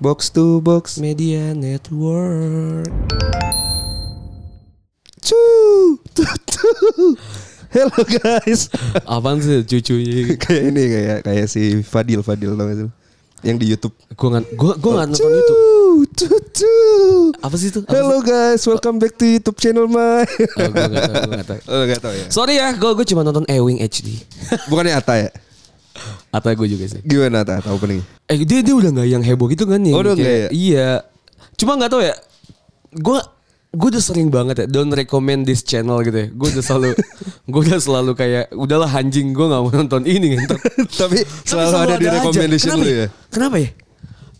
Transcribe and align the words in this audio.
Box 0.00 0.32
to 0.32 0.64
box. 0.64 0.96
Media 0.96 1.52
Network. 1.52 2.88
Cu. 5.20 5.44
Tu, 6.16 6.24
tu. 6.24 6.68
Hello 7.68 8.00
guys. 8.08 8.72
Apaan 9.04 9.44
sih 9.44 9.60
cucunya? 9.60 10.40
kayak 10.40 10.62
ini 10.72 10.82
kayak 10.88 11.18
kayak 11.20 11.46
si 11.52 11.84
Fadil 11.84 12.24
Fadil 12.24 12.56
tau 12.56 12.64
gak 12.64 12.80
sih? 12.80 12.88
lu? 12.88 12.92
Yang 13.44 13.56
di 13.60 13.66
YouTube. 13.76 13.92
Gue 14.16 14.28
nggak 14.32 14.44
gue 14.56 14.72
gue 14.80 14.92
nggak 14.96 15.08
nonton 15.12 15.32
itu. 15.36 15.54
Cu, 16.16 16.28
cu. 16.48 16.74
Apa 17.44 17.54
sih 17.60 17.68
itu? 17.68 17.84
Apa 17.84 17.92
Hello 17.92 18.24
guys, 18.24 18.64
welcome 18.64 18.96
back 18.96 19.20
to 19.20 19.28
YouTube 19.28 19.60
channel 19.60 19.84
my. 19.84 20.24
sih? 20.24 20.48
Oh, 20.48 20.68
gue 20.72 20.86
nggak 20.96 21.04
tahu. 21.12 21.12
Gue 21.12 21.36
nggak 21.36 21.48
tahu. 21.52 21.60
oh 21.76 21.82
gak 21.84 22.00
tau 22.00 22.12
ya. 22.16 22.26
Sorry 22.32 22.56
ya, 22.56 22.72
gue 22.72 22.88
gue 22.96 23.04
cuma 23.04 23.20
nonton 23.20 23.44
Ewing 23.52 23.84
HD. 23.84 24.16
Bukannya 24.72 24.96
Ata 24.96 25.28
ya? 25.28 25.30
Atau 26.30 26.52
gue 26.54 26.68
juga 26.68 26.84
sih. 26.86 27.00
Gimana 27.00 27.42
Ata? 27.42 27.60
Tahu 27.60 27.76
pening? 27.78 28.02
Eh 28.24 28.42
dia 28.42 28.60
dia 28.60 28.72
udah 28.72 28.90
nggak 28.90 29.08
yang 29.08 29.20
heboh 29.20 29.46
gitu 29.46 29.64
kan 29.64 29.78
yang 29.78 29.94
Oh, 29.94 30.00
udah 30.00 30.12
kayak- 30.12 30.20
nggak 30.20 30.36
ya? 30.36 30.48
Iya. 30.50 30.90
Cuma 31.54 31.74
nggak 31.74 31.90
tahu 31.90 32.02
ya. 32.02 32.14
Gue 32.92 33.18
gue 33.70 33.88
udah 33.88 34.02
sering 34.02 34.26
banget 34.28 34.56
ya 34.56 34.66
don't 34.66 34.90
recommend 34.90 35.44
this 35.44 35.62
channel 35.62 36.00
gitu 36.00 36.16
ya. 36.16 36.28
Gue 36.28 36.48
udah 36.50 36.60
selalu 36.60 36.88
gue 37.50 37.60
udah 37.64 37.78
selalu 37.78 38.12
kayak 38.14 38.44
udahlah 38.52 38.90
anjing 38.90 39.30
gue 39.30 39.46
nggak 39.46 39.60
mau 39.60 39.70
nonton 39.70 40.02
ini 40.04 40.34
ngentot. 40.34 40.58
Tapi 41.00 41.18
selalu 41.42 41.74
ada 41.76 41.94
di 41.94 42.04
aja. 42.04 42.14
recommendation 42.16 42.70
lu 42.74 42.86
ya. 42.86 43.06
Kenapa 43.28 43.58
ya? 43.58 43.70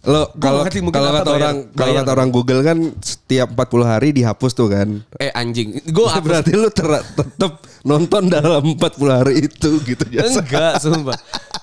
Lo 0.00 0.32
kalau 0.34 0.64
kata 0.64 0.80
orang 1.28 1.56
kalau 1.76 1.92
bayar. 1.92 2.02
kata 2.02 2.10
orang 2.10 2.30
Google 2.32 2.64
kan 2.64 2.78
setiap 2.98 3.52
40 3.52 3.84
hari 3.84 4.08
dihapus 4.10 4.52
tuh 4.56 4.72
kan. 4.72 4.88
Eh 5.20 5.28
anjing. 5.30 5.76
Gue 5.86 6.08
Berarti 6.24 6.56
lu 6.56 6.72
ter- 6.72 7.04
tetap 7.06 7.60
nonton 7.84 8.22
dalam 8.26 8.64
40 8.64 8.80
hari 9.12 9.44
itu 9.44 9.76
gitu 9.84 10.04
jasa. 10.08 10.40
Enggak, 10.40 10.80
sumpah. 10.80 11.20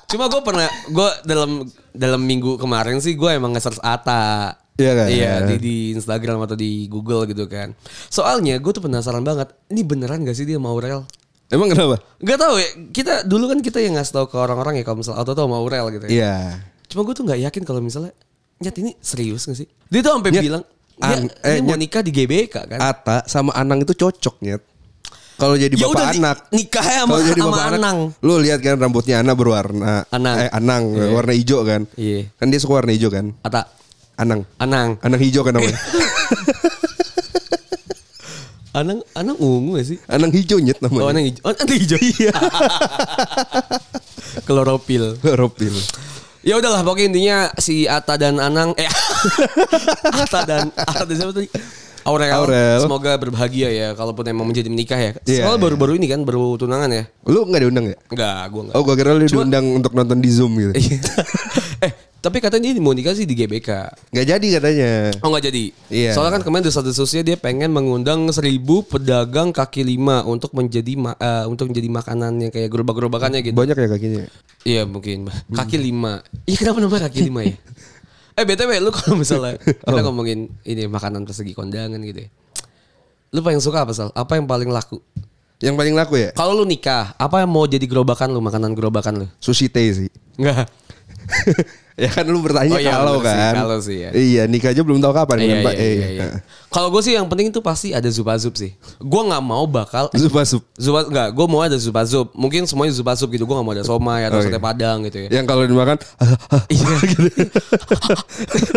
Cuma 0.07 0.31
gue 0.31 0.39
pernah, 0.39 0.67
gue 0.87 1.09
dalam 1.27 1.67
dalam 1.91 2.21
minggu 2.23 2.55
kemarin 2.55 3.03
sih 3.03 3.19
gue 3.19 3.27
emang 3.27 3.51
nge-search 3.51 3.83
Ata. 3.83 4.55
Iya 4.79 4.91
kan? 4.95 5.07
Iya 5.11 5.31
di, 5.43 5.55
di 5.59 5.75
Instagram 5.91 6.47
atau 6.47 6.55
di 6.55 6.87
Google 6.87 7.27
gitu 7.27 7.43
kan. 7.51 7.75
Soalnya 8.07 8.55
gue 8.55 8.71
tuh 8.71 8.79
penasaran 8.79 9.19
banget. 9.19 9.51
Ini 9.67 9.83
beneran 9.83 10.23
gak 10.23 10.37
sih 10.37 10.47
dia 10.47 10.55
mau 10.55 10.79
rel? 10.79 11.03
Emang 11.51 11.67
kenapa? 11.67 11.99
Gak 12.23 12.39
tahu 12.39 12.55
ya. 12.55 12.69
Kita 12.95 13.13
dulu 13.27 13.51
kan 13.51 13.59
kita 13.59 13.83
yang 13.83 13.99
ngasih 13.99 14.13
tahu 14.15 14.25
ke 14.31 14.37
orang-orang 14.39 14.79
ya 14.79 14.83
kalau 14.87 15.03
misalnya 15.03 15.19
auto 15.19 15.35
tuh 15.35 15.49
mau 15.49 15.65
rel 15.67 15.91
gitu. 15.91 16.05
Ya. 16.07 16.11
Iya. 16.13 16.35
Cuma 16.87 17.03
gue 17.03 17.11
tuh 17.11 17.27
nggak 17.27 17.39
yakin 17.51 17.63
kalau 17.67 17.83
misalnya 17.83 18.15
nyat 18.63 18.75
ini 18.79 18.95
serius 19.03 19.43
gak 19.43 19.59
sih? 19.59 19.67
Dia 19.91 19.99
tuh 19.99 20.15
sampai 20.15 20.31
bilang 20.31 20.63
dia, 20.63 21.03
an- 21.03 21.27
dia 21.27 21.51
eh, 21.51 21.59
mau 21.59 21.75
Nyet. 21.75 21.79
nikah 21.83 21.99
di 21.99 22.11
GBK 22.15 22.55
kan. 22.63 22.79
Ata 22.79 23.27
sama 23.27 23.51
Anang 23.59 23.83
itu 23.83 23.91
cocok 23.91 24.39
nyet. 24.39 24.63
Kalau 25.37 25.53
jadi 25.53 25.69
Ya 25.71 25.85
bapak 25.85 25.93
udah, 25.93 26.09
anak. 26.11 26.37
nikahnya 26.49 26.97
sama- 26.97 27.11
Kalau 27.11 27.23
jadi 27.23 27.39
sama 27.39 27.51
bapak 27.51 27.61
anak, 27.63 27.77
Anang. 27.77 27.97
Lu 28.19 28.33
lihat 28.37 28.59
kan 28.59 28.75
rambutnya 28.75 29.15
Ana 29.17 29.31
berwarna 29.31 29.93
Anang. 30.09 30.35
eh 30.35 30.49
Anang 30.49 30.83
Iya. 30.91 31.05
warna 31.11 31.31
hijau 31.31 31.59
kan. 31.61 31.81
Iya. 31.93 32.19
Kan 32.33 32.47
dia 32.47 32.57
suka 32.57 32.73
warna 32.75 32.91
hijau 32.91 33.07
kan. 33.07 33.25
Ata, 33.41 33.61
Anang. 34.15 34.41
Anang. 34.57 34.97
Anang 34.99 35.19
hijau 35.19 35.41
kan 35.41 35.53
namanya. 35.53 35.77
Anang, 38.73 39.01
Anang 39.11 39.37
ungu 39.37 39.73
gak 39.73 39.87
sih? 39.87 39.97
Anang 40.05 40.29
hijau 40.29 40.57
nyet 40.57 40.77
namanya. 40.79 41.01
Oh, 41.01 41.09
Anang 41.09 41.23
hijau. 41.23 41.41
Oh, 41.43 41.51
Anang 41.51 41.77
hijau. 41.77 41.97
Iya. 41.97 42.33
Kloropil. 44.45 45.03
Ropil. 45.23 45.73
Ya 46.41 46.55
udahlah 46.55 46.79
pokoknya 46.79 47.05
intinya 47.07 47.37
si 47.57 47.85
Ata 47.85 48.15
dan 48.15 48.37
Anang 48.37 48.71
eh 48.73 48.85
Ata 50.23 50.39
dan 50.45 50.69
Ata 50.71 51.03
dan 51.03 51.15
siapa 51.15 51.33
tadi? 51.35 51.49
Aurel. 52.07 52.31
Aurel. 52.31 52.79
Semoga 52.79 53.11
berbahagia 53.19 53.67
ya 53.67 53.87
kalaupun 53.91 54.23
emang 54.23 54.47
menjadi 54.47 54.71
menikah 54.71 54.95
ya. 54.95 55.11
Iya, 55.27 55.43
Soalnya 55.43 55.59
baru-baru 55.59 55.99
ini 55.99 56.07
kan 56.07 56.23
baru 56.23 56.55
tunangan 56.55 56.87
ya. 56.87 57.03
Lu 57.27 57.43
nggak 57.43 57.61
diundang 57.61 57.85
ya? 57.91 57.95
Enggak, 58.07 58.35
gua 58.47 58.61
enggak. 58.63 58.75
Oh 58.75 58.81
gua 58.81 58.95
kira 58.95 59.11
lu 59.11 59.27
Cuma- 59.27 59.43
diundang 59.43 59.65
untuk 59.75 59.91
nonton 59.91 60.23
di 60.23 60.29
Zoom 60.31 60.55
gitu. 60.55 60.71
Iya. 60.71 60.97
eh, 61.85 61.91
tapi 62.17 62.39
katanya 62.39 62.71
dia 62.71 62.79
mau 62.79 62.95
nikah 62.95 63.11
sih 63.11 63.27
di 63.27 63.35
GBK. 63.35 63.69
Nggak 64.15 64.25
jadi 64.25 64.47
katanya. 64.55 64.91
Oh 65.19 65.29
nggak 65.29 65.45
jadi. 65.51 65.63
Iya. 65.91 66.11
Soalnya 66.15 66.39
kan 66.39 66.43
kemarin 66.47 66.63
di 66.63 66.71
satu 66.71 66.91
sosial 66.95 67.27
dia 67.27 67.35
pengen 67.35 67.75
mengundang 67.75 68.23
seribu 68.31 68.87
pedagang 68.87 69.51
kaki 69.51 69.83
lima 69.83 70.23
untuk 70.23 70.55
menjadi 70.55 70.95
ma- 70.95 71.19
eh, 71.19 71.43
untuk 71.43 71.67
menjadi 71.67 71.91
makanan 71.91 72.39
yang 72.39 72.51
kayak 72.55 72.71
gerobak-gerobakannya 72.71 73.43
gitu. 73.43 73.55
Banyak 73.55 73.75
ya 73.75 73.87
kakinya. 73.91 74.23
Iya 74.63 74.81
mungkin 74.87 75.27
kaki 75.51 75.75
lima. 75.75 76.23
Iya 76.43 76.55
kenapa 76.55 76.77
namanya 76.79 77.03
kaki 77.11 77.19
lima 77.21 77.41
ya? 77.43 77.55
eh 78.37 78.45
btw 78.45 78.71
lu 78.77 78.93
kalau 78.93 79.17
misalnya 79.21 79.57
kita 79.57 80.01
ngomongin 80.05 80.53
ini 80.61 80.85
makanan 80.85 81.25
persegi 81.25 81.57
kondangan 81.57 81.97
gitu 82.05 82.29
ya. 82.29 82.29
Lu 83.33 83.41
paling 83.43 83.59
suka 83.59 83.83
apa 83.83 83.91
sal? 83.91 84.13
Apa 84.13 84.37
yang 84.37 84.45
paling 84.45 84.69
laku? 84.69 85.01
Yang 85.57 85.75
paling 85.75 85.93
laku 85.97 86.15
ya? 86.21 86.29
Kalau 86.37 86.53
lu 86.53 86.63
nikah, 86.69 87.17
apa 87.17 87.41
yang 87.41 87.49
mau 87.49 87.65
jadi 87.65 87.83
gerobakan 87.89 88.29
lu 88.29 88.39
makanan 88.39 88.77
gerobakan 88.77 89.25
lu? 89.25 89.27
Sushi 89.41 89.67
teh 89.67 89.89
sih. 89.89 90.09
Enggak. 90.37 90.69
ya 91.97 92.09
kan 92.09 92.23
lu 92.23 92.39
bertanya 92.39 92.69
Oh 92.69 92.79
iya, 92.79 92.93
kalau 92.93 93.17
kan. 93.19 93.53
kalau 93.57 93.77
sih 93.79 93.97
ya. 93.99 94.09
Iya 94.11 94.45
nikah 94.45 94.69
aja 94.69 94.79
belum 94.79 94.97
tahu 94.97 95.11
kapan 95.11 95.37
Iya, 95.37 95.47
kan, 95.47 95.57
Mbak. 95.59 95.73
iya, 95.73 95.81
Eh, 95.81 95.91
iya, 95.91 96.07
iya. 96.13 96.27
Kalau 96.67 96.87
gue 96.87 97.01
sih 97.01 97.11
yang 97.11 97.25
penting 97.25 97.47
itu 97.47 97.57
pasti 97.59 97.89
ada 97.89 98.05
zupa 98.07 98.35
zup 98.35 98.53
sih. 98.53 98.69
Gue 98.97 99.21
nggak 99.23 99.41
mau 99.41 99.65
bakal 99.65 100.13
Zup 100.15 100.29
sup. 100.43 100.61
zupa 100.71 101.03
enggak, 101.03 101.29
gue 101.31 101.45
mau 101.45 101.59
ada 101.59 101.73
zupa 101.75 102.01
zup. 102.03 102.29
Mungkin 102.31 102.63
semuanya 102.63 102.93
zupa 102.93 103.11
zup 103.13 103.27
gitu. 103.29 103.43
Gue 103.43 103.51
nggak 103.51 103.65
mau 103.65 103.73
ada 103.73 103.81
somai 103.81 104.23
atau 104.23 104.37
Oh, 104.37 104.41
sate 104.41 104.53
iya. 104.53 104.61
padang 104.61 104.97
gitu 105.03 105.17
ya. 105.19 105.29
Yang 105.33 105.45
kalau 105.47 105.63
dimakan 105.63 105.97
Iya 106.69 106.87
gitu. 107.11 107.29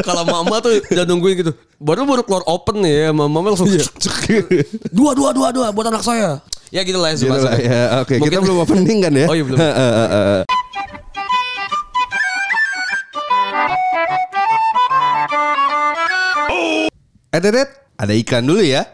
Kalau 0.01 0.23
mama 0.25 0.57
tuh 0.59 0.81
udah 0.81 1.05
nungguin 1.05 1.37
gitu. 1.39 1.53
Baru 1.77 2.05
baru 2.05 2.23
keluar 2.23 2.45
open 2.47 2.81
ya, 2.83 3.11
mama 3.11 3.37
langsung 3.47 3.69
Iya. 3.69 3.85
dua 4.89 5.13
dua 5.13 5.31
dua 5.31 5.49
dua 5.51 5.67
buat 5.71 5.87
anak 5.87 6.01
saya. 6.01 6.41
Ya 6.71 6.81
gitu 6.83 6.97
lah 6.97 7.11
ya 7.11 7.19
Gitu 7.19 7.27
lah, 7.27 7.43
zup. 7.43 7.53
ya. 7.59 7.81
Oke, 8.01 8.15
kita 8.17 8.23
Mungkin- 8.23 8.43
belum 8.43 8.59
opening 8.63 8.99
kan 9.03 9.13
ya? 9.13 9.27
Oh 9.27 9.35
iya, 9.35 9.45
belum. 9.45 9.59
Eh, 17.31 17.39
eh, 17.39 17.69
ada 17.95 18.11
iklan 18.11 18.43
dulu 18.43 18.59
ya. 18.59 18.91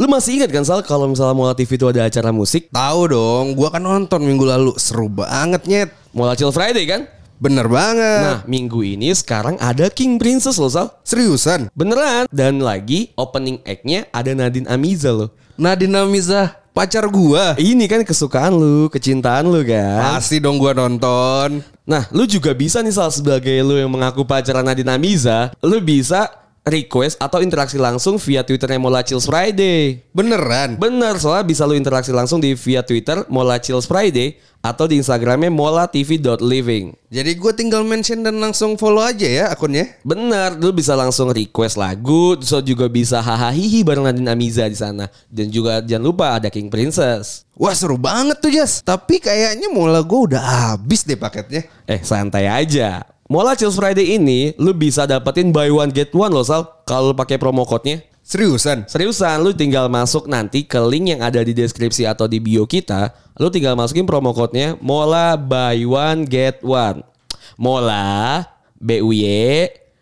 Lu 0.00 0.08
masih 0.08 0.40
ingat 0.40 0.48
kan 0.48 0.64
Sal 0.64 0.80
kalau 0.80 1.04
misalnya 1.04 1.36
Mola 1.36 1.52
TV 1.52 1.76
itu 1.76 1.84
ada 1.84 2.08
acara 2.08 2.32
musik, 2.32 2.72
Tahu 2.72 3.00
dong, 3.12 3.52
gua 3.52 3.68
kan 3.68 3.84
nonton 3.84 4.24
minggu 4.24 4.48
lalu, 4.48 4.72
seru 4.80 5.12
banget 5.12 5.68
nyet. 5.68 5.92
Mola 6.16 6.32
Chill 6.32 6.48
Friday 6.48 6.88
kan? 6.88 7.04
Bener 7.36 7.68
banget. 7.68 8.24
Nah, 8.24 8.40
minggu 8.48 8.80
ini 8.80 9.12
sekarang 9.12 9.60
ada 9.60 9.92
King 9.92 10.16
Princess 10.16 10.56
loh 10.56 10.72
Sal. 10.72 10.88
seriusan. 11.04 11.68
Beneran. 11.76 12.24
Dan 12.32 12.64
lagi 12.64 13.12
opening 13.20 13.60
act-nya 13.60 14.08
ada 14.08 14.32
Nadine 14.32 14.64
Amiza 14.72 15.12
loh. 15.12 15.28
Nadine 15.60 15.92
Amizah, 15.92 16.56
pacar 16.72 17.06
gua. 17.10 17.54
Ini 17.58 17.84
kan 17.90 18.02
kesukaan 18.06 18.54
lu, 18.54 18.88
kecintaan 18.88 19.46
lu 19.50 19.62
kan. 19.66 20.16
Pasti 20.16 20.38
dong 20.38 20.56
gua 20.56 20.74
nonton. 20.74 21.62
Nah, 21.84 22.06
lu 22.14 22.24
juga 22.26 22.54
bisa 22.54 22.80
nih 22.80 22.94
Sal 22.94 23.10
sebagai 23.10 23.54
lu 23.66 23.74
yang 23.78 23.90
mengaku 23.90 24.22
pacaran 24.22 24.62
Nadine 24.62 24.94
Amiza, 24.94 25.50
lu 25.60 25.82
bisa 25.82 26.30
request 26.66 27.16
atau 27.16 27.40
interaksi 27.40 27.80
langsung 27.80 28.20
via 28.20 28.44
Twitternya 28.44 28.76
Mola 28.76 29.00
Chills 29.00 29.24
Friday. 29.24 30.04
Beneran. 30.12 30.76
Bener, 30.76 31.16
soalnya 31.16 31.44
bisa 31.48 31.64
lu 31.64 31.72
interaksi 31.72 32.12
langsung 32.12 32.38
di 32.40 32.52
via 32.52 32.84
Twitter 32.84 33.24
Mola 33.32 33.56
Chills 33.56 33.88
Friday 33.88 34.36
atau 34.60 34.84
di 34.84 35.00
Instagramnya 35.00 35.48
molatv.living. 35.48 36.92
Jadi 37.08 37.30
gue 37.32 37.52
tinggal 37.56 37.80
mention 37.80 38.20
dan 38.20 38.36
langsung 38.36 38.76
follow 38.76 39.00
aja 39.00 39.24
ya 39.24 39.44
akunnya. 39.48 39.88
Bener, 40.04 40.60
lu 40.60 40.68
bisa 40.76 40.92
langsung 40.92 41.32
request 41.32 41.80
lagu, 41.80 42.36
terus 42.36 42.52
lu 42.52 42.76
juga 42.76 42.86
bisa 42.92 43.24
hahaha 43.24 43.80
bareng 43.80 44.04
Nadine 44.04 44.30
Amiza 44.36 44.68
di 44.68 44.76
sana. 44.76 45.08
Dan 45.32 45.48
juga 45.48 45.80
jangan 45.80 46.04
lupa 46.04 46.36
ada 46.36 46.52
King 46.52 46.68
Princess. 46.68 47.48
Wah 47.56 47.72
seru 47.72 47.96
banget 47.96 48.40
tuh 48.40 48.52
Jas. 48.52 48.84
Tapi 48.84 49.20
kayaknya 49.20 49.72
mola 49.72 50.04
gue 50.04 50.20
udah 50.32 50.76
habis 50.76 51.08
deh 51.08 51.16
paketnya. 51.16 51.64
Eh, 51.88 52.00
santai 52.04 52.48
aja. 52.48 53.04
Mola 53.30 53.54
Chills 53.54 53.78
Friday 53.78 54.18
ini 54.18 54.50
lu 54.58 54.74
bisa 54.74 55.06
dapetin 55.06 55.54
buy 55.54 55.70
one 55.70 55.94
get 55.94 56.10
one 56.10 56.34
loh 56.34 56.42
Sal 56.42 56.66
kalau 56.82 57.14
pakai 57.14 57.38
promo 57.38 57.62
code-nya. 57.62 58.02
Seriusan? 58.26 58.90
Seriusan, 58.90 59.38
lu 59.46 59.54
tinggal 59.54 59.86
masuk 59.86 60.26
nanti 60.26 60.66
ke 60.66 60.82
link 60.82 61.14
yang 61.14 61.22
ada 61.22 61.38
di 61.38 61.54
deskripsi 61.54 62.10
atau 62.10 62.26
di 62.26 62.42
bio 62.42 62.66
kita. 62.66 63.14
Lu 63.38 63.46
tinggal 63.46 63.78
masukin 63.78 64.02
promo 64.02 64.34
code-nya 64.34 64.74
Mola 64.82 65.38
buy 65.38 65.78
one 65.86 66.26
get 66.26 66.58
one. 66.66 67.06
Mola 67.54 68.42
B 68.82 68.98
U 68.98 69.14
Y 69.14 69.22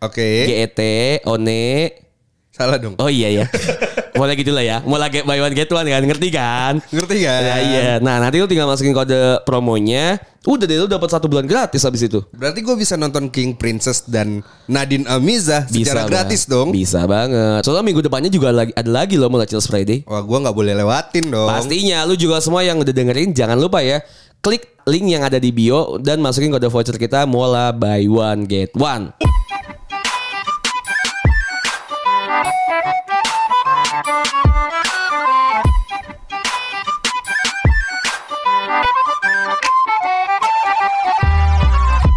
Oke. 0.01 0.49
G 0.49 0.65
E 0.65 0.65
T 0.65 0.81
O 1.29 1.37
N 1.37 1.45
E 1.53 2.01
Salah 2.49 2.81
dong. 2.81 2.97
Oh 2.97 3.13
iya 3.13 3.29
ya. 3.29 3.45
Mola 4.15 4.33
gitu 4.33 4.51
lah 4.55 4.63
ya. 4.63 4.77
Mola 4.85 5.11
get 5.11 5.27
buy 5.27 5.37
one 5.41 5.53
get 5.53 5.69
one 5.69 5.85
kan, 5.85 6.01
ngerti 6.05 6.29
kan? 6.31 6.73
Ngerti 6.89 7.17
kan? 7.21 7.41
Ya, 7.43 7.55
iya. 7.59 7.89
Nah, 7.99 8.17
nanti 8.23 8.39
lu 8.39 8.47
tinggal 8.47 8.65
masukin 8.65 8.95
kode 8.95 9.43
promonya. 9.43 10.17
Udah 10.47 10.65
deh 10.65 10.79
lu 10.79 10.87
dapat 10.87 11.11
satu 11.11 11.27
bulan 11.27 11.43
gratis 11.45 11.83
habis 11.83 11.99
itu. 12.07 12.23
Berarti 12.31 12.63
gue 12.63 12.75
bisa 12.79 12.95
nonton 12.95 13.27
King 13.27 13.59
Princess 13.59 14.07
dan 14.07 14.39
Nadine 14.71 15.03
Amiza 15.05 15.67
secara 15.67 16.07
Bang. 16.07 16.11
gratis 16.15 16.47
dong. 16.47 16.71
Bisa 16.71 17.03
banget. 17.03 17.61
Soalnya 17.67 17.83
minggu 17.83 18.01
depannya 18.01 18.31
juga 18.31 18.55
lagi 18.55 18.71
ada 18.71 18.87
lagi 18.87 19.19
loh 19.19 19.27
Mola 19.27 19.43
Chills 19.43 19.67
Friday. 19.67 20.07
Wah 20.07 20.23
gue 20.23 20.37
nggak 20.39 20.55
boleh 20.55 20.73
lewatin 20.79 21.27
dong. 21.27 21.45
Pastinya 21.51 22.07
lu 22.07 22.15
juga 22.15 22.39
semua 22.39 22.63
yang 22.63 22.79
udah 22.79 22.93
dengerin 22.95 23.35
jangan 23.35 23.59
lupa 23.59 23.83
ya 23.83 23.99
klik 24.39 24.79
link 24.87 25.11
yang 25.11 25.27
ada 25.27 25.35
di 25.37 25.51
bio 25.51 25.99
dan 25.99 26.23
masukin 26.23 26.55
kode 26.55 26.71
voucher 26.71 26.95
kita 26.95 27.27
Mola 27.27 27.75
buy 27.75 28.07
one 28.07 28.47
get 28.47 28.71
one. 28.79 29.11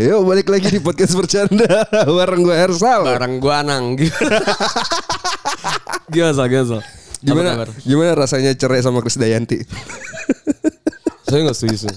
Yuk 0.02 0.26
balik 0.26 0.50
lagi 0.50 0.66
di 0.66 0.82
podcast 0.82 1.14
bercanda 1.14 1.87
bareng 2.19 2.43
gue 2.43 2.56
Ersal. 2.58 3.06
Barang 3.06 3.38
gua 3.38 3.62
Anang. 3.62 3.94
gimana 6.10 6.34
Sal? 6.34 6.50
Gimana 6.50 6.66
Sal? 6.75 6.82
Gimana 7.22 7.50
gimana 7.87 8.10
rasanya 8.19 8.50
cerai 8.58 8.82
sama 8.82 8.99
Krisdayanti? 8.99 9.62
Saya 11.22 11.46
gak 11.46 11.54
setuju 11.54 11.87
sih. 11.87 11.94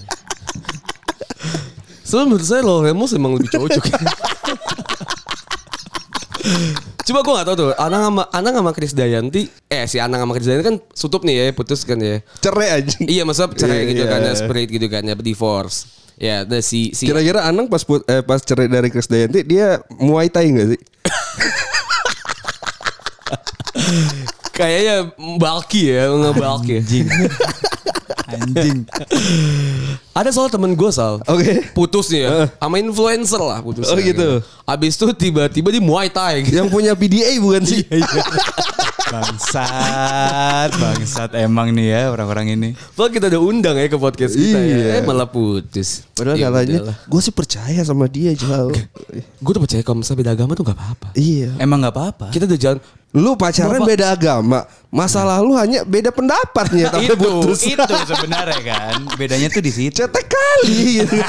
Soalnya 2.06 2.30
menurut 2.30 2.46
saya 2.46 2.62
loh 2.62 2.86
Remus 2.86 3.18
emang 3.18 3.42
lebih 3.42 3.50
cocok. 3.50 3.82
Coba 7.10 7.20
gue 7.26 7.34
gak 7.42 7.48
tau 7.50 7.58
tuh 7.58 7.74
Anang 7.82 8.02
sama, 8.06 8.24
Anang 8.30 8.54
sama 8.62 8.70
Chris 8.70 8.94
Dayanti 8.94 9.50
Eh 9.66 9.90
si 9.90 9.98
Anang 9.98 10.22
sama 10.26 10.38
Chris 10.38 10.46
Dayanti 10.46 10.66
kan 10.66 10.78
Sutup 10.94 11.26
nih 11.26 11.42
ya 11.42 11.46
Putus 11.58 11.82
kan 11.82 11.98
ya 11.98 12.22
Cerai 12.38 12.70
aja. 12.82 13.02
Iya 13.02 13.26
maksudnya 13.26 13.58
cerai 13.58 13.82
Iya, 13.82 13.90
gitu 13.90 14.04
iya. 14.06 14.12
kan 14.14 14.20
ya, 14.22 14.34
Spirit 14.38 14.70
gitu 14.70 14.88
kan 14.94 15.02
ya 15.10 15.18
Divorce 15.18 16.05
Ya 16.16 16.42
ada 16.42 16.60
si, 16.60 16.96
si 16.96 17.04
Kira-kira 17.04 17.44
Anang 17.44 17.68
pas 17.68 17.84
put- 17.84 18.06
eh, 18.06 18.22
pas 18.22 18.40
cerai 18.40 18.66
dari 18.66 18.88
Krisdayanti 18.88 19.44
dia 19.44 19.84
Muay 19.92 20.32
Thai 20.32 20.48
gak 20.50 20.68
sih? 20.72 20.82
Kayaknya 24.52 24.96
bulky 25.18 25.92
ya 25.92 26.08
Nge-bulky 26.10 26.74
Anjing. 26.80 27.08
Anjing. 28.26 28.78
Ada 30.12 30.32
soal 30.32 30.48
temen 30.48 30.72
gue 30.74 30.90
Sal 30.90 31.20
Oke. 31.22 31.68
Putus 31.76 32.08
nih 32.08 32.24
ya 32.24 32.48
Sama 32.56 32.80
influencer 32.80 33.38
lah 33.38 33.60
putus 33.60 33.86
Oh, 33.86 34.00
gitu. 34.00 34.40
Abis 34.64 34.96
itu 34.96 35.06
tiba-tiba 35.14 35.70
di 35.70 35.84
Muay 35.84 36.08
Thai 36.08 36.42
gitu. 36.42 36.56
Yang 36.56 36.70
punya 36.72 36.96
PDA 36.96 37.36
bukan 37.38 37.62
sih? 37.62 37.84
Bangsat, 39.06 40.70
bangsat 40.74 41.30
emang 41.36 41.70
nih 41.70 41.88
ya 41.88 42.00
orang-orang 42.10 42.52
ini. 42.52 42.70
Padahal 42.92 43.12
kita 43.12 43.26
udah 43.30 43.42
undang 43.44 43.76
ya 43.76 43.86
ke 43.86 43.96
podcast 43.96 44.34
kita 44.34 44.58
Iya. 44.58 44.76
ya. 44.76 44.92
Eh 44.98 45.02
malah 45.04 45.26
putus. 45.26 46.04
Padahal 46.12 46.36
Ya 46.36 46.50
katanya 46.50 46.94
gue 47.00 47.20
sih 47.22 47.30
percaya 47.30 47.80
sama 47.82 48.06
dia 48.06 48.34
jauh. 48.34 48.72
Gue 49.38 49.52
tuh 49.52 49.62
percaya 49.62 49.82
kalau 49.82 50.00
misalnya 50.00 50.20
beda 50.20 50.32
agama 50.34 50.52
tuh 50.54 50.64
gak 50.64 50.74
apa-apa. 50.74 51.08
iya. 51.14 51.50
Emang 51.58 51.80
nggak 51.80 51.92
apa-apa. 51.92 52.26
Kita 52.30 52.44
udah 52.46 52.58
jalan. 52.58 52.78
Lu 53.14 53.36
pacaran 53.36 53.80
Bapak- 53.80 53.90
beda 53.90 54.06
agama, 54.12 54.60
masa 54.90 55.24
lalu 55.24 55.52
hanya 55.56 55.80
beda 55.82 56.12
pendapatnya 56.12 56.90
tapi 56.92 57.06
itu, 57.06 57.16
putus. 57.16 57.60
itu 57.64 57.94
sebenarnya 58.04 58.60
kan. 58.62 58.96
Bedanya 59.16 59.48
tuh 59.48 59.60
di 59.60 59.72
situ. 59.72 59.96
Cetek 59.96 60.26
kali 60.28 61.00
gitu. 61.00 61.16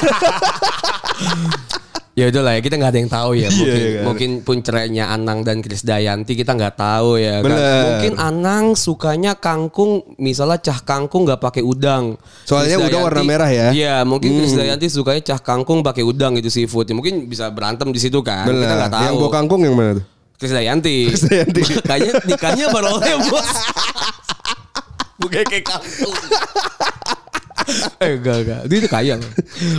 Ya 2.17 2.33
udah 2.33 2.41
lah 2.41 2.57
ya 2.57 2.65
kita 2.65 2.81
nggak 2.81 2.91
ada 2.91 2.99
yang 2.99 3.11
tahu 3.13 3.31
ya. 3.37 3.49
Mungkin, 3.53 3.77
Iya, 3.77 3.93
kan. 3.93 4.03
mungkin 4.09 4.29
pun 4.41 4.57
cerainya 4.59 5.05
Anang 5.07 5.45
dan 5.45 5.61
Kris 5.61 5.85
Dayanti 5.85 6.33
kita 6.33 6.57
nggak 6.57 6.73
tahu 6.73 7.21
ya. 7.21 7.39
kan. 7.39 7.45
Bener. 7.45 7.81
Mungkin 7.85 8.13
Anang 8.17 8.65
sukanya 8.73 9.37
kangkung, 9.37 10.01
misalnya 10.17 10.57
cah 10.57 10.81
kangkung 10.81 11.29
nggak 11.29 11.37
pakai 11.37 11.61
udang. 11.61 12.17
Soalnya 12.41 12.81
udang 12.81 13.05
warna 13.05 13.21
merah 13.21 13.53
ya. 13.53 13.69
Iya, 13.69 13.95
mungkin 14.01 14.33
Kris 14.33 14.57
Dayanti 14.57 14.89
sukanya 14.89 15.21
cah 15.21 15.37
kangkung 15.37 15.85
pakai 15.85 16.01
udang 16.01 16.33
gitu 16.35 16.49
seafood. 16.49 16.89
Mungkin 16.89 17.29
bisa 17.29 17.53
berantem 17.53 17.93
di 17.93 18.01
situ 18.01 18.17
kan. 18.25 18.49
Kita 18.49 18.65
Benar. 18.65 18.77
nggak 18.81 18.93
tahu. 18.97 19.05
Yang 19.05 19.15
bawa 19.21 19.31
kangkung 19.31 19.61
yang 19.61 19.77
mana 19.77 19.91
tuh? 20.01 20.05
Kris 20.41 20.53
Dayanti. 20.57 20.97
Kris 21.13 21.21
Dayanti. 21.21 21.61
Kayaknya 21.85 22.13
nikahnya 22.25 22.65
baru 22.73 22.97
oleh 22.97 23.13
bos. 23.29 23.45
Bukan 25.21 25.45
kayak 25.45 25.65
kangkung. 25.69 26.13
eh 28.03 28.15
enggak 28.15 28.37
enggak. 28.43 28.61
Dia 28.65 28.77
itu 28.79 28.89
kaya 28.89 29.13
loh. 29.19 29.31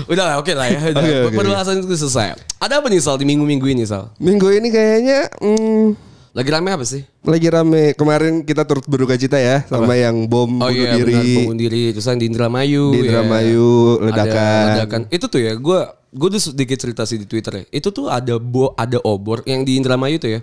Udah 0.06 0.24
lah 0.24 0.34
oke 0.38 0.52
lah 0.52 0.66
ya. 0.68 0.80
Udah. 0.92 1.02
Oke, 1.02 1.14
oke. 1.32 1.36
Perbahasan 1.36 1.80
itu 1.80 1.96
selesai. 1.96 2.36
Ada 2.58 2.80
apa 2.80 2.86
nih 2.88 3.00
Sal 3.00 3.16
di 3.16 3.26
minggu-minggu 3.26 3.66
ini 3.66 3.84
Sal? 3.84 4.12
Minggu 4.18 4.48
ini 4.50 4.68
kayaknya 4.68 5.30
hmm, 5.38 5.96
Lagi 6.36 6.50
rame 6.52 6.70
apa 6.70 6.84
sih? 6.84 7.02
lagi 7.24 7.48
rame. 7.50 7.92
Kemarin 7.92 8.40
kita 8.40 8.64
turut 8.64 8.88
berduka 8.88 9.12
cita 9.14 9.36
ya 9.36 9.60
sama 9.66 9.92
yang 9.92 10.24
bom 10.24 10.48
Oh 10.60 10.68
bunuh 10.68 10.72
iya 10.72 10.96
diri 10.96 11.12
benar 11.12 11.24
bom 11.28 11.44
bunuh 11.52 11.60
diri 11.60 11.82
Terus 11.92 12.06
yang 12.06 12.20
di 12.20 12.26
Indramayu 12.26 12.84
di 12.88 12.96
ya. 12.96 13.02
Indramayu 13.04 13.68
Ada 14.00 14.04
ledakan. 14.08 14.64
ledakan. 14.72 15.00
Itu 15.12 15.26
tuh 15.28 15.40
ya 15.44 15.52
gue 15.52 15.80
gue 16.08 16.28
tuh 16.32 16.40
sedikit 16.40 16.80
cerita 16.80 17.04
sih 17.04 17.20
di 17.20 17.28
Twitter 17.28 17.52
ya. 17.52 17.64
Itu 17.68 17.92
tuh 17.92 18.08
ada 18.08 18.40
bo 18.40 18.72
ada 18.72 18.96
obor 19.04 19.44
yang 19.44 19.60
di 19.60 19.76
Indramayu 19.76 20.16
tuh 20.16 20.30
ya. 20.30 20.40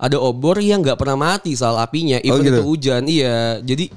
Ada 0.00 0.16
obor 0.16 0.56
yang 0.56 0.80
nggak 0.80 0.96
pernah 0.96 1.20
mati 1.20 1.52
soal 1.52 1.76
apinya. 1.76 2.16
Even 2.24 2.40
gitu? 2.48 2.56
itu 2.56 2.62
hujan. 2.64 3.02
Iya. 3.04 3.60
Jadi 3.60 3.92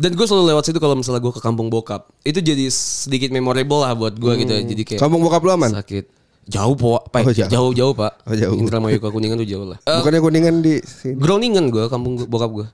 dan 0.00 0.16
gue 0.16 0.24
selalu 0.24 0.56
lewat 0.56 0.64
situ 0.64 0.80
kalau 0.80 0.96
misalnya 0.96 1.20
gue 1.20 1.28
ke 1.28 1.38
kampung 1.38 1.68
bokap. 1.68 2.08
Itu 2.24 2.40
jadi 2.40 2.72
sedikit 2.72 3.28
memorable 3.28 3.84
lah 3.84 3.92
buat 3.92 4.16
gue 4.16 4.32
gitu 4.40 4.48
ya. 4.48 4.64
Jadi 4.64 4.82
kayak 4.82 5.00
Kampung 5.00 5.20
bokap 5.20 5.44
lu 5.44 5.52
aman? 5.52 5.76
sakit. 5.76 6.08
Jauh 6.48 6.72
po, 6.72 7.04
pak. 7.04 7.20
Oh, 7.22 7.30
jauh. 7.30 7.50
jauh. 7.52 7.70
jauh 7.70 7.92
pak. 7.92 8.24
Oh, 8.24 8.32
jauh. 8.32 8.56
Indramayu 8.56 8.96
ke 8.96 9.06
Kuningan 9.06 9.36
tuh 9.36 9.46
jauh 9.46 9.68
lah. 9.68 9.78
Eh, 9.86 10.00
Bukannya 10.00 10.20
kuningan 10.24 10.54
di 10.64 10.80
sini. 10.80 11.14
Groningen 11.14 11.68
gue, 11.68 11.84
kampung 11.86 12.16
gua- 12.16 12.26
bokap 12.26 12.50
gue. 12.50 12.66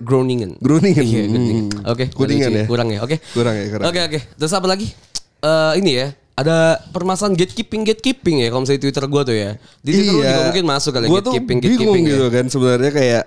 Groningen. 0.00 0.56
Groningen. 0.58 1.04
Iya, 1.12 1.22
Groningen. 1.28 1.68
Hmm. 1.68 1.92
Oke, 1.92 2.04
Kuningan 2.08 2.50
ya? 2.50 2.64
Kurang 2.64 2.88
ya, 2.88 3.04
oke. 3.04 3.16
Kurang 3.30 3.54
ya, 3.54 3.64
kurang. 3.68 3.86
Oke, 3.86 4.00
oke. 4.02 4.18
Terus 4.34 4.52
apa 4.52 4.64
lagi? 4.64 4.88
Eh 5.38 5.72
ini 5.76 5.90
ya, 5.92 6.08
ada 6.32 6.56
permasalahan 6.88 7.36
gatekeeping 7.36 7.84
gatekeeping 7.84 8.36
ya 8.40 8.48
kalau 8.48 8.64
misalnya 8.64 8.80
Twitter 8.80 9.04
gue 9.04 9.22
tuh 9.22 9.36
ya. 9.36 9.50
Di 9.78 9.90
Twitter 9.92 10.08
lu 10.08 10.20
juga 10.20 10.40
mungkin 10.48 10.64
masuk 10.66 10.90
kali 10.90 11.04
Gua 11.04 11.20
tuh 11.20 11.32
gatekeeping 11.36 11.58
bingung 11.60 11.76
gatekeeping 11.76 12.04
gitu 12.08 12.24
ya. 12.24 12.30
kan 12.32 12.44
sebenarnya 12.48 12.90
kayak 12.90 13.22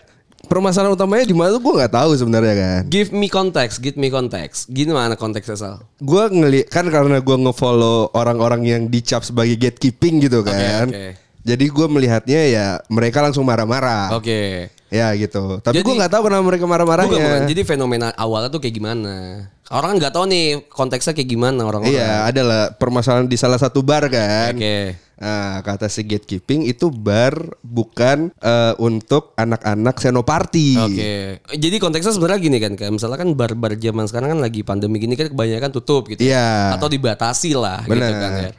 permasalahan 0.46 0.94
utamanya 0.94 1.26
di 1.28 1.36
mana 1.36 1.54
tuh 1.58 1.62
gue 1.62 1.74
nggak 1.82 1.94
tahu 1.94 2.12
sebenarnya 2.16 2.54
kan. 2.56 2.82
Give 2.88 3.10
me 3.12 3.28
context, 3.28 3.82
give 3.82 3.98
me 3.98 4.08
context. 4.08 4.72
Gimana 4.72 5.18
konteksnya 5.20 5.58
Sal? 5.58 5.76
Gue 6.00 6.24
ngeli 6.30 6.64
kan 6.70 6.88
karena 6.88 7.20
gue 7.20 7.38
ngefollow 7.38 8.14
orang-orang 8.14 8.62
yang 8.64 8.82
dicap 8.88 9.26
sebagai 9.26 9.58
gatekeeping 9.60 10.24
gitu 10.24 10.46
kan. 10.46 10.88
oke. 10.90 11.25
Jadi 11.46 11.66
gue 11.70 11.88
melihatnya 11.88 12.42
ya 12.50 12.68
mereka 12.90 13.22
langsung 13.22 13.46
marah-marah. 13.46 14.18
Oke. 14.18 14.74
Ya 14.90 15.14
gitu. 15.14 15.62
Tapi 15.62 15.86
gue 15.86 15.94
nggak 15.94 16.10
tahu 16.10 16.26
kenapa 16.26 16.42
mereka 16.42 16.66
marah-marahnya. 16.66 17.46
Jadi 17.46 17.62
fenomena 17.62 18.10
awalnya 18.18 18.50
tuh 18.50 18.58
kayak 18.58 18.76
gimana? 18.82 19.46
Orang 19.70 20.02
nggak 20.02 20.14
tahu 20.14 20.26
nih 20.26 20.66
konteksnya 20.70 21.14
kayak 21.14 21.30
gimana 21.30 21.62
orang-orang. 21.66 21.94
Iya, 21.94 22.30
adalah 22.30 22.74
permasalahan 22.74 23.30
di 23.30 23.38
salah 23.38 23.62
satu 23.62 23.86
bar 23.86 24.10
kan. 24.10 24.58
Oke. 24.58 25.06
Nah, 25.16 25.64
kata 25.64 25.88
si 25.88 26.04
gatekeeping 26.04 26.68
itu 26.68 26.92
bar 26.92 27.34
bukan 27.64 28.36
eh, 28.36 28.74
untuk 28.78 29.32
anak-anak 29.40 29.96
senoparty. 29.98 30.70
Oke. 30.82 31.14
Jadi 31.56 31.76
konteksnya 31.82 32.14
sebenarnya 32.14 32.40
gini 32.42 32.58
kan, 32.62 32.74
kayak 32.76 32.94
misalnya 32.94 33.18
kan 33.24 33.30
bar-bar 33.34 33.74
zaman 33.80 34.06
sekarang 34.12 34.38
kan 34.38 34.40
lagi 34.44 34.62
pandemi 34.62 35.00
gini 35.00 35.16
kan 35.16 35.32
kebanyakan 35.32 35.72
tutup 35.72 36.12
gitu. 36.12 36.26
Iya. 36.26 36.78
Atau 36.78 36.92
dibatasi 36.92 37.56
lah 37.56 37.86
gitu 37.88 37.96
Benar. 37.96 38.12
kan 38.12 38.32
ya. 38.38 38.52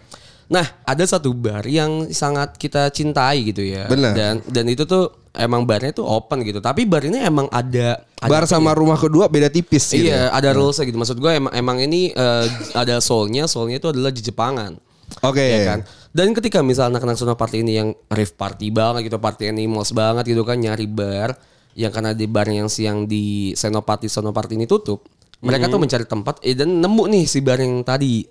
Nah, 0.46 0.66
ada 0.86 1.02
satu 1.02 1.34
bar 1.34 1.66
yang 1.66 2.06
sangat 2.14 2.54
kita 2.54 2.86
cintai 2.94 3.50
gitu 3.50 3.66
ya. 3.66 3.90
Benar. 3.90 4.14
Dan 4.14 4.34
dan 4.46 4.64
itu 4.70 4.86
tuh 4.86 5.26
emang 5.34 5.66
barnya 5.66 5.92
tuh 5.92 6.06
open 6.06 6.46
gitu. 6.46 6.62
Tapi 6.62 6.86
bar 6.86 7.02
ini 7.02 7.18
emang 7.20 7.50
ada, 7.52 8.00
ada 8.22 8.30
Bar 8.30 8.46
sama 8.48 8.72
rumah 8.72 8.96
kedua 8.96 9.26
beda 9.26 9.50
tipis 9.50 9.90
gitu. 9.90 10.08
Iya, 10.08 10.30
ada 10.30 10.54
rulesnya 10.54 10.86
gitu. 10.86 10.96
Maksud 10.96 11.18
gue 11.18 11.32
emang 11.34 11.52
emang 11.52 11.76
ini 11.82 12.14
eh, 12.14 12.46
ada 12.72 13.02
soulnya, 13.02 13.50
soulnya 13.50 13.82
itu 13.82 13.90
adalah 13.90 14.14
di 14.14 14.22
Jepangan. 14.22 14.78
Oke. 15.22 15.44
Ya 15.44 15.60
kan? 15.66 15.80
Dan 16.16 16.32
ketika 16.32 16.64
misal 16.64 16.88
anak-anak 16.88 17.36
Party 17.36 17.60
ini 17.60 17.76
yang 17.76 17.92
rave 18.08 18.32
party 18.32 18.72
banget 18.72 19.12
gitu, 19.12 19.20
party 19.20 19.52
animals 19.52 19.92
banget 19.92 20.32
gitu 20.32 20.48
kan 20.48 20.56
nyari 20.56 20.88
bar 20.88 21.36
yang 21.76 21.92
karena 21.92 22.16
di 22.16 22.24
bar 22.24 22.48
yang 22.48 22.72
siang 22.72 23.04
di 23.04 23.52
Senopati 23.52 24.08
Senopati 24.08 24.56
ini 24.56 24.64
tutup, 24.64 25.04
mereka 25.44 25.68
tuh 25.68 25.76
mencari 25.76 26.08
tempat 26.08 26.40
eh, 26.40 26.56
dan 26.56 26.80
nemu 26.80 27.04
nih 27.12 27.24
si 27.28 27.44
bar 27.44 27.60
yang 27.60 27.84
tadi 27.84 28.24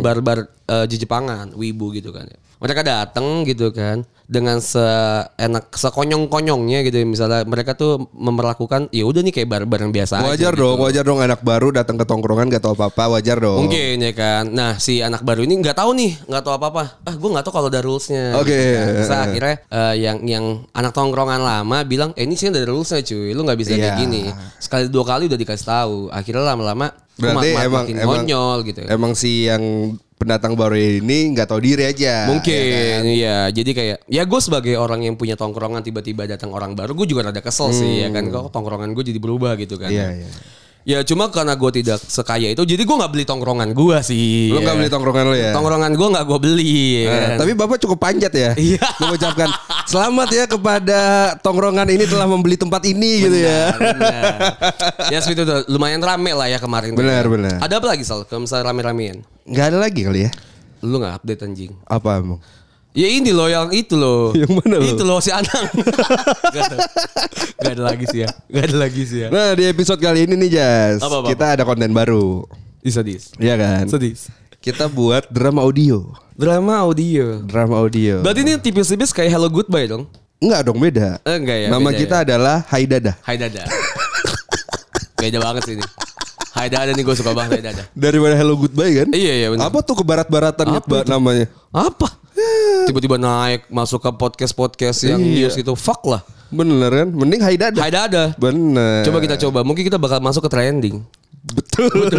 bar-bar 0.00 0.48
eh, 0.68 0.86
di 0.86 0.96
Jepangan, 1.00 1.52
wibu 1.54 1.90
gitu 1.94 2.10
kan. 2.14 2.28
Mereka 2.60 2.80
datang 2.80 3.42
gitu 3.42 3.72
kan 3.72 4.04
dengan 4.30 4.62
seenak 4.62 5.74
sekonyong-konyongnya 5.74 6.86
gitu 6.86 7.02
misalnya 7.02 7.42
mereka 7.42 7.74
tuh 7.74 8.06
memperlakukan 8.14 8.86
ya 8.88 9.02
udah 9.02 9.20
nih 9.20 9.32
kayak 9.32 9.48
bar-bar 9.48 9.80
yang 9.80 9.90
biasa 9.90 10.22
aja 10.22 10.26
Wajar 10.30 10.52
gitu. 10.54 10.62
dong, 10.62 10.78
wajar 10.78 11.02
dong 11.02 11.18
anak 11.18 11.40
baru 11.40 11.72
datang 11.72 11.96
ke 11.96 12.06
tongkrongan 12.06 12.46
gak 12.46 12.62
tahu 12.62 12.78
apa-apa, 12.78 13.18
wajar 13.18 13.42
dong. 13.42 13.66
Mungkin 13.66 13.98
ya 13.98 14.12
kan. 14.12 14.44
Nah 14.46 14.78
si 14.78 15.00
anak 15.00 15.20
baru 15.20 15.42
ini 15.42 15.58
nggak 15.58 15.74
tahu 15.74 15.90
nih, 15.92 16.12
nggak 16.24 16.42
tahu 16.42 16.54
apa-apa. 16.54 17.02
Ah 17.02 17.14
gue 17.16 17.28
nggak 17.28 17.42
tahu 17.42 17.52
kalau 17.52 17.68
ada 17.68 17.80
rulesnya. 17.80 18.38
Oke. 18.38 18.54
Gitu 18.54 19.02
kan. 19.04 19.20
Akhirnya 19.26 19.54
eh, 19.66 19.94
yang 19.98 20.18
yang 20.22 20.44
anak 20.70 20.92
tongkrongan 20.92 21.40
lama 21.40 21.78
bilang, 21.82 22.14
eh 22.14 22.22
ini 22.22 22.36
sih 22.36 22.48
ada 22.48 22.62
rulesnya 22.62 23.02
cuy, 23.02 23.34
lu 23.34 23.42
nggak 23.42 23.58
bisa 23.58 23.72
kayak 23.72 23.82
Iya. 23.90 23.98
gini. 23.98 24.22
Sekali 24.56 24.86
dua 24.86 25.02
kali 25.02 25.26
udah 25.26 25.38
dikasih 25.38 25.66
tahu. 25.66 25.96
Akhirnya 26.08 26.46
lama-lama 26.46 26.94
Berarti 27.16 27.50
mak- 27.50 27.66
emang 27.66 27.82
makin 27.82 27.94
emang 27.98 28.16
konyol 28.22 28.58
gitu. 28.62 28.80
Emang 28.86 29.12
si 29.12 29.50
yang 29.50 29.64
pendatang 30.20 30.52
baru 30.52 30.76
ini 30.76 31.32
nggak 31.32 31.48
tahu 31.48 31.64
diri 31.64 31.88
aja. 31.88 32.28
Mungkin 32.28 32.52
ya 32.52 32.76
kan? 33.00 33.02
iya 33.08 33.36
Jadi 33.48 33.70
kayak 33.72 33.96
Ya 34.04 34.22
gue 34.28 34.40
sebagai 34.44 34.76
orang 34.76 35.00
yang 35.00 35.16
punya 35.16 35.32
tongkrongan 35.32 35.80
Tiba-tiba 35.80 36.28
datang 36.28 36.52
orang 36.52 36.76
baru 36.76 36.92
Gue 36.92 37.08
juga 37.08 37.32
rada 37.32 37.40
kesel 37.40 37.72
sih 37.72 38.04
ya 38.04 38.12
kan 38.12 38.28
Kok 38.28 38.52
tongkrongan 38.52 38.92
gue 38.92 39.04
jadi 39.08 39.16
berubah 39.16 39.56
gitu 39.56 39.80
kan 39.80 39.88
Hmm. 39.88 39.96
Iya, 39.96 40.08
iya. 40.20 40.30
Ya 40.88 41.04
cuma 41.04 41.28
karena 41.28 41.52
gue 41.52 41.70
tidak 41.76 42.00
sekaya 42.00 42.48
itu 42.48 42.64
Jadi 42.64 42.88
gue 42.88 42.96
gak 42.96 43.12
beli 43.12 43.28
tongkrongan 43.28 43.76
gue 43.76 43.96
sih 44.00 44.48
Lu 44.48 44.64
nggak 44.64 44.74
ya. 44.74 44.78
beli 44.80 44.88
tongkrongan 44.88 45.24
lu 45.28 45.36
ya? 45.36 45.52
Tongkrongan 45.52 45.92
gue 45.92 46.08
gak 46.16 46.24
gue 46.24 46.38
beli 46.40 46.76
ya 47.04 47.10
kan? 47.12 47.28
tapi 47.44 47.52
bapak 47.52 47.76
cukup 47.84 47.98
panjat 48.00 48.32
ya. 48.32 48.50
Iya. 48.56 48.80
Mengucapkan 49.04 49.48
selamat 49.84 50.28
ya 50.32 50.44
kepada 50.48 51.00
tongkrongan 51.44 51.88
ini 51.92 52.04
telah 52.08 52.24
membeli 52.24 52.56
tempat 52.56 52.80
ini 52.88 53.28
gitu 53.28 53.38
ya. 53.44 53.76
Benar. 53.76 54.32
ya 55.12 55.18
seperti 55.20 55.44
itu 55.44 55.56
lumayan 55.68 56.00
rame 56.00 56.32
lah 56.32 56.48
ya 56.48 56.56
kemarin. 56.56 56.96
Benar, 56.96 57.28
benar. 57.28 57.56
Ada 57.60 57.76
apa 57.76 57.86
lagi 57.92 58.02
Sal? 58.04 58.24
Kalau 58.24 58.48
misalnya 58.48 58.72
rame-ramean. 58.72 59.20
Nggak 59.44 59.66
ada 59.76 59.78
lagi 59.84 60.00
kali 60.08 60.20
ya? 60.28 60.30
Lu 60.80 60.96
gak 60.96 61.20
update 61.20 61.44
anjing. 61.44 61.72
Apa 61.84 62.24
emang? 62.24 62.40
Ya 62.90 63.06
ini 63.06 63.30
loh 63.30 63.46
yang 63.46 63.70
itu 63.70 63.94
loh. 63.94 64.32
Yang 64.40 64.50
mana 64.50 64.82
lo? 64.82 64.86
Itu 64.90 65.02
loh 65.06 65.22
si 65.22 65.30
Anang. 65.30 65.62
gak, 66.50 66.62
ada, 66.66 66.76
gak 67.54 67.72
ada 67.78 67.82
lagi 67.86 68.04
sih 68.10 68.26
ya. 68.26 68.28
Gak 68.50 68.64
ada 68.66 68.76
lagi 68.76 69.02
sih 69.06 69.18
ya. 69.22 69.28
Nah 69.30 69.54
di 69.54 69.62
episode 69.62 70.02
kali 70.02 70.26
ini 70.26 70.34
nih 70.34 70.50
Jas, 70.50 70.98
Apa, 70.98 71.22
apa, 71.22 71.26
kita 71.30 71.44
ada 71.54 71.62
konten 71.62 71.94
baru. 71.94 72.42
Ih, 72.82 72.90
Sadis. 72.90 73.30
Iya 73.38 73.54
kan? 73.54 73.86
Sadis. 73.86 74.26
Kita 74.58 74.90
buat 74.90 75.30
drama 75.30 75.62
audio. 75.62 76.02
Drama 76.34 76.82
audio. 76.82 77.38
Drama 77.46 77.78
audio. 77.78 78.26
Berarti 78.26 78.42
ini 78.42 78.58
tipis-tipis 78.58 79.14
kayak 79.14 79.30
Hello 79.30 79.46
Goodbye 79.46 79.86
dong? 79.86 80.10
Enggak 80.42 80.60
dong 80.66 80.78
beda. 80.80 81.20
Eh, 81.22 81.36
enggak 81.38 81.58
ya, 81.62 81.68
Nama 81.70 81.84
beda 81.86 82.00
kita 82.00 82.16
ya. 82.16 82.24
adalah 82.26 82.56
Hai 82.66 82.84
Dada. 82.90 83.12
Hai 83.22 83.36
Dada. 83.38 83.62
Beda 85.14 85.38
banget 85.38 85.62
sih 85.62 85.74
ini. 85.78 85.84
Hai 86.50 86.66
Dada 86.66 86.90
nih 86.90 87.04
gue 87.04 87.14
suka 87.14 87.30
banget 87.30 87.60
Hai 87.60 87.64
Dada. 87.70 87.82
Daripada 87.94 88.34
Hello 88.34 88.56
Goodbye 88.56 88.92
kan? 88.98 89.08
Iya, 89.14 89.32
iya, 89.36 89.46
benar. 89.48 89.68
Apa 89.68 89.78
tuh 89.80 89.94
ke 89.94 90.04
barat-baratan 90.04 90.66
Apa 90.66 90.82
Mbak, 90.82 91.02
itu? 91.04 91.10
namanya? 91.12 91.46
Apa? 91.70 92.08
Tiba-tiba 92.82 93.16
naik 93.16 93.68
masuk 93.68 94.00
ke 94.00 94.10
podcast-podcast 94.10 94.98
yang 95.06 95.20
Iya. 95.20 95.46
news 95.46 95.56
itu. 95.56 95.72
Fuck 95.72 96.04
lah. 96.04 96.22
Bener 96.48 96.90
kan? 96.90 97.08
Mending 97.08 97.40
Hai 97.40 97.54
Dada. 97.54 97.78
Hai 97.78 97.90
Dada. 97.90 98.34
Bener. 98.34 99.06
Coba 99.06 99.18
kita 99.18 99.38
coba. 99.38 99.62
Mungkin 99.62 99.82
kita 99.82 99.96
bakal 99.96 100.18
masuk 100.18 100.44
ke 100.44 100.50
trending. 100.50 100.98
Betul. 101.40 102.10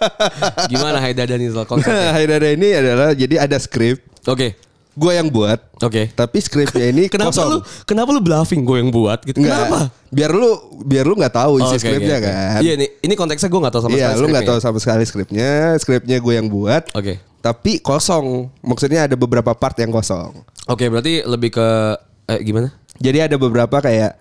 Gimana 0.72 0.98
Hai 0.98 1.12
Dada 1.12 1.34
nih 1.34 1.50
soal 1.50 1.64
konsepnya? 1.64 2.10
Hai 2.16 2.24
Dada 2.24 2.48
ini 2.48 2.68
adalah 2.72 3.12
jadi 3.12 3.36
ada 3.38 3.56
skrip. 3.56 4.00
Oke. 4.24 4.56
Gue 4.96 5.12
yang 5.12 5.28
buat. 5.28 5.60
Oke. 5.78 6.08
Tapi 6.08 6.38
skripnya 6.40 6.88
ini 6.88 7.04
Kenapa 7.12 7.28
kosong. 7.28 7.48
lu 7.52 7.58
kenapa 7.84 8.08
lu 8.10 8.24
bluffing 8.24 8.64
gue 8.64 8.80
yang 8.80 8.88
buat 8.88 9.20
gitu? 9.22 9.38
Enggak. 9.38 9.68
Kenapa? 9.68 9.78
Biar 10.08 10.32
lu 10.32 10.50
biar 10.80 11.04
lu 11.04 11.12
nggak 11.12 11.36
tahu 11.36 11.60
isi 11.60 11.76
Oke, 11.76 11.80
skripnya 11.84 12.16
oke, 12.16 12.24
oke. 12.24 12.32
kan. 12.32 12.60
Iya 12.64 12.72
nih, 12.80 12.88
ini 13.04 13.12
konteksnya 13.14 13.52
gue 13.52 13.60
gak 13.60 13.74
tahu 13.76 13.82
sama 13.84 13.92
Iya, 13.92 14.08
sekali. 14.08 14.20
lu 14.24 14.26
nggak 14.32 14.44
tahu 14.48 14.56
skripnya. 14.56 14.64
sama 14.64 14.78
sekali 14.80 15.02
skripnya. 15.04 15.50
Skripnya 15.76 16.16
gue 16.16 16.32
yang 16.32 16.48
buat. 16.48 16.82
Oke. 16.96 17.20
Tapi 17.46 17.78
kosong. 17.78 18.50
Maksudnya 18.58 19.06
ada 19.06 19.14
beberapa 19.14 19.54
part 19.54 19.78
yang 19.78 19.94
kosong. 19.94 20.34
Oke, 20.66 20.90
berarti 20.90 21.22
lebih 21.22 21.54
ke 21.54 21.68
eh, 22.26 22.42
gimana? 22.42 22.74
Jadi 22.98 23.22
ada 23.22 23.38
beberapa 23.38 23.78
kayak 23.78 24.18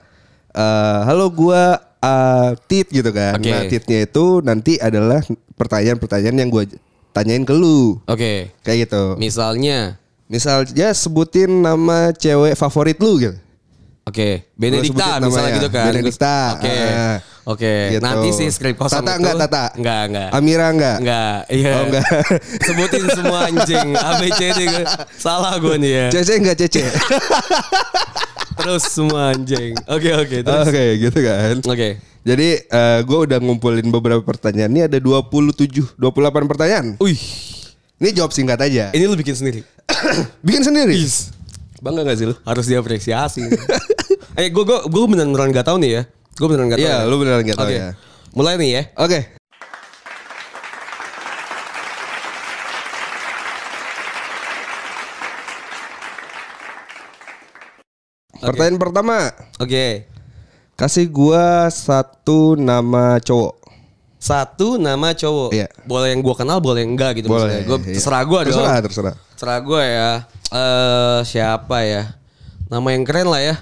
eh, 0.53 0.99
halo 1.09 1.33
gua 1.33 1.81
eh, 2.05 2.49
Tit 2.69 2.93
gitu 2.93 3.09
kan. 3.09 3.41
Oke. 3.41 3.49
Nah, 3.49 3.65
Titnya 3.65 4.05
itu 4.05 4.45
nanti 4.45 4.77
adalah 4.77 5.25
pertanyaan-pertanyaan 5.57 6.37
yang 6.37 6.49
gua 6.53 6.69
tanyain 7.17 7.41
ke 7.41 7.53
lu. 7.57 7.97
Oke. 8.05 8.53
Kayak 8.61 8.77
gitu. 8.85 9.03
Misalnya, 9.17 9.97
Misalnya 10.25 10.93
sebutin 10.93 11.49
nama 11.65 12.09
cewek 12.13 12.53
favorit 12.57 12.97
lu 12.97 13.21
gitu. 13.21 13.37
oke, 14.05 14.41
Benedikta 14.57 15.21
sebutin 15.21 15.21
misalnya 15.21 15.49
namanya. 15.49 15.57
gitu 15.57 15.69
kan. 15.73 15.85
Benedikta. 15.89 16.37
Oke. 16.57 16.73
Ah. 16.77 17.17
Oke, 17.45 17.93
Gitu. 17.93 18.01
nanti 18.01 18.33
sih 18.33 18.49
skrip 18.49 18.73
kosong 18.73 18.99
Tata 18.99 19.11
itu. 19.11 19.21
enggak, 19.21 19.35
Tata? 19.37 19.63
Enggak, 19.77 20.01
enggak. 20.09 20.29
Amira 20.33 20.67
enggak? 20.67 20.97
Enggak, 20.97 21.37
iya. 21.47 21.71
Oh, 21.71 21.83
enggak. 21.85 22.07
Sebutin 22.65 23.05
semua 23.07 23.39
anjing 23.45 23.87
A 23.93 24.11
B 24.17 24.23
C 24.29 24.41
D 24.49 24.61
salah 25.15 25.53
gue 25.55 25.75
nih 25.77 25.91
ya. 25.93 26.05
Cece 26.11 26.33
enggak 26.35 26.57
Cece? 26.57 26.81
Terus 28.55 28.83
semua 28.87 29.29
anjing. 29.29 29.75
Oke, 29.85 30.09
oke, 30.09 30.37
Oke 30.41 30.41
terus. 30.41 30.97
gitu 30.97 31.19
kan. 31.21 31.55
Oke. 31.61 31.89
Jadi 32.25 32.47
eh, 32.57 32.99
gue 33.03 33.19
udah 33.21 33.37
ngumpulin 33.37 33.85
beberapa 33.87 34.23
pertanyaan. 34.23 34.71
Ini 34.71 34.81
ada 34.87 34.97
27, 34.97 35.93
28 35.93 36.49
pertanyaan. 36.49 36.85
Wih, 36.97 37.19
Ini 37.95 38.09
jawab 38.11 38.33
singkat 38.33 38.57
aja. 38.59 38.89
ini 38.89 39.05
lu 39.05 39.13
bikin 39.13 39.35
sendiri. 39.35 39.61
Bikin 40.45 40.65
sendiri. 40.65 40.97
Bangga 41.77 42.01
gak 42.03 42.17
sih 42.17 42.25
lu? 42.25 42.33
Harus 42.41 42.65
diapresiasi. 42.65 43.45
eh, 44.39 44.49
gue 44.49 44.63
gue 44.65 44.79
gue 44.83 45.03
beneran 45.05 45.53
gak 45.53 45.69
tahu 45.69 45.77
nih 45.77 45.91
ya. 45.91 46.03
Gue 46.35 46.47
beneran 46.51 46.67
gak 46.67 46.83
tahu. 46.83 46.87
Iya, 46.91 46.97
ya. 46.99 47.07
lu 47.07 47.15
beneran 47.15 47.41
gak 47.47 47.55
tahu 47.55 47.71
Oke. 47.71 47.79
ya. 47.79 47.87
Mulai 48.35 48.53
nih 48.59 48.69
ya. 48.75 48.83
Oke. 48.99 49.19
Pertanyaan 58.45 58.77
pertama, 58.77 59.33
Oke. 59.57 60.05
kasih 60.77 61.09
gua 61.09 61.65
satu 61.71 62.53
nama 62.53 63.17
cowok. 63.17 63.57
Satu 64.21 64.77
nama 64.77 65.17
cowok. 65.17 65.49
Iya. 65.49 65.71
Boleh 65.87 66.13
yang 66.13 66.21
gua 66.21 66.35
kenal, 66.37 66.61
boleh 66.61 66.85
yang 66.85 66.93
enggak 66.93 67.17
gitu 67.17 67.31
Boleh. 67.31 67.65
Gue 67.65 67.79
iya. 67.89 67.97
terserah 67.97 68.21
gua 68.27 68.45
dong. 68.45 68.53
Terserah, 68.53 68.77
terserah. 68.85 69.15
Terserah 69.33 69.59
gue 69.65 69.81
ya. 69.81 70.09
Eh 70.51 71.19
siapa 71.25 71.77
ya? 71.87 72.13
Nama 72.69 72.87
yang 72.91 73.01
keren 73.07 73.33
lah 73.33 73.41
ya. 73.41 73.55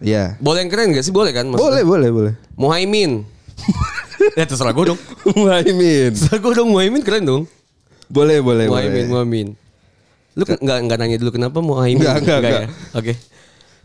Iya. 0.00 0.36
Boleh 0.38 0.64
yang 0.66 0.70
keren 0.70 0.92
gak 0.92 1.04
sih? 1.04 1.12
Boleh 1.14 1.32
kan? 1.32 1.48
maksudnya? 1.48 1.80
Boleh, 1.80 1.82
boleh, 1.84 2.08
boleh. 2.12 2.32
Muhaimin. 2.54 3.24
ya 4.38 4.44
terserah 4.44 4.72
gue 4.76 4.92
dong. 4.92 5.00
Muhaimin. 5.40 6.12
Terserah 6.12 6.40
gue 6.40 6.52
dong 6.52 6.68
Muhaimin 6.72 7.00
keren 7.00 7.24
dong. 7.24 7.42
Boleh, 8.06 8.38
boleh, 8.38 8.68
Muhaimin, 8.68 9.06
boleh. 9.08 9.24
Muhaimin. 9.24 9.48
Lu 10.36 10.44
nggak 10.44 10.78
nggak 10.84 10.98
nanya 11.00 11.16
dulu 11.16 11.30
kenapa 11.32 11.58
Muhaimin? 11.64 12.04
Nggak, 12.04 12.16
nggak, 12.22 12.38
ya? 12.38 12.44
nggak. 12.44 12.68
Oke. 12.92 13.12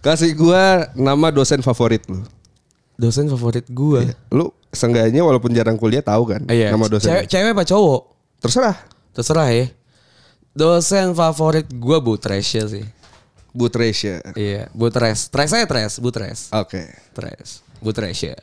Kasih 0.02 0.34
gua 0.36 0.92
nama 0.98 1.32
dosen 1.32 1.64
favorit 1.64 2.04
lu. 2.12 2.20
Dosen 3.00 3.26
favorit 3.32 3.66
gue. 3.66 4.14
Lu 4.30 4.52
seenggaknya 4.70 5.24
walaupun 5.24 5.50
jarang 5.56 5.80
kuliah 5.80 6.04
tahu 6.04 6.28
kan 6.28 6.44
Iya. 6.52 6.70
nama 6.76 6.86
dosen. 6.86 7.08
Cewek, 7.08 7.26
cewek 7.32 7.52
apa 7.56 7.64
cowok? 7.66 8.02
Terserah. 8.44 8.76
Terserah 9.16 9.48
ya. 9.50 9.66
Dosen 10.52 11.16
favorit 11.16 11.66
gue 11.72 11.98
Bu 12.04 12.20
Tresya 12.20 12.68
sih. 12.68 12.84
Bu 13.52 13.68
Tresya. 13.68 14.24
Iya, 14.34 14.72
Bu 14.72 14.88
Tres. 14.88 15.28
Tres 15.28 15.52
aja 15.52 15.68
Tres, 15.68 16.00
Bu 16.00 16.10
Tres. 16.10 16.48
Oke. 16.56 16.88
Tres. 17.12 17.60
Bu 17.84 17.92
Tresya. 17.92 18.40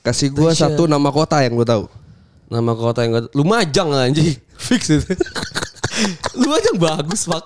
Kasih 0.00 0.32
gua 0.32 0.56
Tresya. 0.56 0.72
satu 0.72 0.88
nama 0.88 1.12
kota 1.12 1.44
yang 1.44 1.52
gua 1.52 1.68
tahu. 1.68 1.84
Nama 2.48 2.72
kota 2.72 3.04
yang 3.04 3.12
gak... 3.20 3.36
Lumajang 3.36 3.88
lah 3.92 4.08
anjing. 4.08 4.32
Fix 4.68 4.88
itu. 4.88 5.12
Lumajang 6.32 6.80
bagus, 6.80 7.28
pak. 7.28 7.44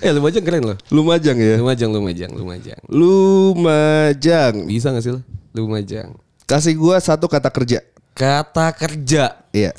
eh, 0.00 0.08
Lumajang 0.08 0.40
keren 0.40 0.64
loh. 0.64 0.78
Lumajang 0.88 1.36
ya. 1.36 1.60
Lumajang, 1.60 1.90
Lumajang, 1.92 2.30
Lumajang. 2.32 2.80
Lumajang. 2.88 4.54
Bisa 4.64 4.96
gak 4.96 5.04
sih 5.04 5.12
lo? 5.12 5.20
Lumajang. 5.52 6.16
Kasih 6.48 6.72
gua 6.80 6.96
satu 6.96 7.28
kata 7.28 7.52
kerja. 7.52 7.84
Kata 8.16 8.72
kerja. 8.72 9.36
Iya. 9.52 9.76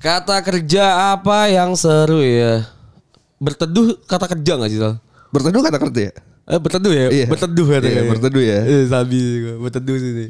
Kata 0.00 0.40
kerja 0.40 1.12
apa 1.12 1.52
yang 1.52 1.76
seru 1.76 2.24
ya? 2.24 2.64
Berteduh 3.40 3.96
kata 4.04 4.28
kerja 4.28 4.52
gak 4.60 4.68
sih, 4.68 4.76
Sal? 4.76 5.00
Berteduh 5.32 5.64
kata 5.64 5.80
kerja. 5.80 6.12
Eh, 6.50 6.58
berteduh 6.60 6.92
ya? 6.92 7.06
Iya. 7.08 7.26
Berteduh 7.30 7.66
katanya. 7.66 7.92
Iya, 7.94 8.02
berteduh 8.04 8.42
ya. 8.44 8.58
Eh, 8.68 8.84
sabi 8.84 9.18
gua. 9.40 9.54
Berteduh 9.64 9.96
sih. 9.96 10.28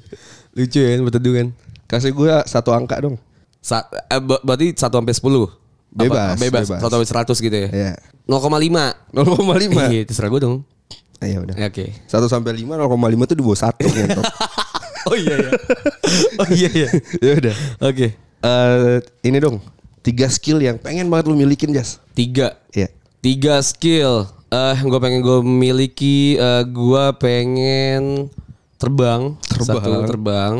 Lucu 0.55 0.79
ya, 0.79 0.95
berteduh 1.03 1.33
kan. 1.35 1.49
Kasih 1.91 2.15
gua 2.15 2.47
satu 2.47 2.71
angka 2.71 3.03
dong. 3.03 3.19
Sa 3.59 3.83
eh, 4.07 4.21
ber- 4.23 4.41
berarti 4.47 4.71
1 4.71 4.79
sampai 4.79 5.11
10. 5.11 5.27
Bebas, 5.91 6.39
bebas. 6.39 6.71
bebas. 6.71 6.79
1 6.79 6.87
sampai 6.87 7.09
100 7.35 7.47
gitu 7.51 7.57
ya. 7.57 7.69
Iya. 7.75 7.93
0,5. 8.31 8.95
0,5. 9.11 9.91
Iya, 9.91 10.03
terserah 10.07 10.31
gue 10.31 10.41
dong. 10.41 10.57
Ah, 11.19 11.27
ya 11.27 11.43
udah. 11.43 11.55
Ya, 11.59 11.67
Oke. 11.67 11.91
1 12.07 12.31
sampai 12.31 12.53
5 12.55 12.79
0,5 12.79 13.27
tuh 13.27 13.35
di 13.35 13.43
bawah 13.43 13.59
1 13.59 13.75
ngentot. 13.91 14.25
Oh 15.09 15.17
iya 15.17 15.35
iya. 15.35 15.51
oh 16.39 16.49
iya 16.53 16.69
iya. 16.77 16.89
ya 17.27 17.33
udah. 17.43 17.55
Oke. 17.83 18.07
Eh, 18.41 18.97
ini 19.27 19.39
dong. 19.41 19.59
Tiga 20.01 20.29
skill 20.31 20.61
yang 20.61 20.79
pengen 20.79 21.09
banget 21.11 21.27
lu 21.27 21.35
milikin, 21.35 21.75
Jas. 21.75 21.99
Tiga. 22.15 22.61
Iya. 22.71 22.93
Tiga 23.21 23.61
skill. 23.61 24.25
Eh, 24.51 24.77
gue 24.81 24.99
pengen 24.99 25.21
gue 25.21 25.39
miliki. 25.41 26.35
eh 26.35 26.63
gue 26.65 27.05
pengen 27.17 28.27
terbang. 28.77 29.37
Terbang. 29.39 29.77
Satu 29.85 30.09
terbang. 30.09 30.55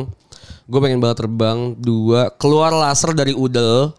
Gue 0.69 0.79
pengen 0.79 1.01
banget 1.01 1.25
terbang. 1.25 1.73
Dua 1.75 2.29
keluar 2.31 2.71
laser 2.71 3.11
dari 3.11 3.33
udel. 3.33 3.91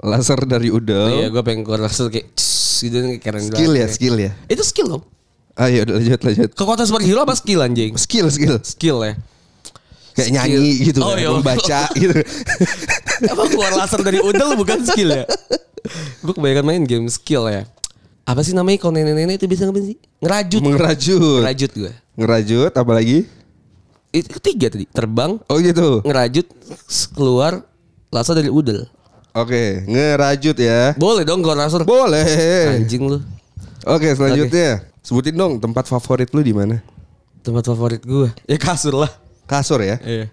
Laser 0.00 0.38
dari 0.46 0.70
udel. 0.70 1.24
Iya, 1.24 1.26
gue 1.28 1.42
pengen 1.42 1.66
keluar 1.66 1.82
laser 1.82 2.06
kayak 2.08 2.30
css, 2.32 2.84
gitu 2.84 2.96
kayak 3.00 3.20
keren 3.20 3.42
skill 3.42 3.72
ya, 3.74 3.86
skill 3.88 4.16
ya. 4.20 4.30
Itu 4.46 4.62
skill 4.62 4.88
dong. 4.88 5.04
Ayo 5.56 5.88
udah 5.88 5.94
lanjut 5.96 6.20
lanjut. 6.20 6.50
Kekuatan 6.52 6.84
superhero 6.84 7.24
apa 7.24 7.32
skill 7.32 7.64
anjing? 7.64 7.96
Skill 7.96 8.28
skill. 8.28 8.60
Skill 8.60 8.98
ya. 9.02 9.14
Kayak 10.12 10.28
Skill. 10.28 10.36
nyanyi 10.36 10.68
gitu 10.84 10.98
Oh, 11.00 11.12
kan, 11.12 11.18
iya. 11.18 11.28
membaca 11.32 11.80
gitu. 11.92 12.12
Emang 13.32 13.48
keluar 13.50 13.72
laser 13.74 14.00
dari 14.00 14.20
udel 14.20 14.52
bukan 14.54 14.84
skill 14.84 15.10
ya? 15.10 15.24
Gue 16.20 16.32
kebanyakan 16.32 16.64
main 16.64 16.82
game 16.84 17.08
skill 17.08 17.48
ya. 17.48 17.64
Apa 18.26 18.42
sih 18.42 18.52
namanya 18.52 18.82
kalau 18.82 18.92
nenek-nenek 18.92 19.38
itu 19.38 19.46
bisa 19.46 19.62
ngapain 19.64 19.86
sih? 19.86 19.96
Ngerajut. 20.18 20.60
Mengerajut. 20.60 21.40
Ngerajut 21.46 21.70
gue. 21.72 21.92
Ngerajut 22.18 22.72
apalagi? 22.74 23.18
Itu 24.10 24.28
ketiga 24.36 24.66
tadi. 24.68 24.84
Terbang, 24.90 25.38
Oh 25.46 25.58
gitu. 25.60 26.02
ngerajut, 26.02 26.46
keluar 27.14 27.62
laser 28.10 28.34
dari 28.34 28.50
udel. 28.50 28.88
Oke, 29.30 29.84
ngerajut 29.84 30.56
ya. 30.56 30.96
Boleh 30.96 31.22
dong 31.22 31.38
keluar 31.38 31.60
laser. 31.60 31.86
Boleh. 31.86 32.82
Anjing 32.82 33.06
lu. 33.06 33.18
Oke, 33.86 34.10
selanjutnya. 34.10 34.82
Sebutin 35.04 35.36
dong 35.36 35.62
tempat 35.62 35.86
favorit 35.86 36.26
lu 36.32 36.42
di 36.42 36.50
mana? 36.50 36.82
Tempat 37.46 37.62
favorit 37.62 38.02
gue. 38.02 38.26
Ya 38.50 38.58
kasur 38.58 38.96
lah. 38.96 39.12
Kasur 39.46 39.78
ya. 39.78 40.02
Iya. 40.02 40.26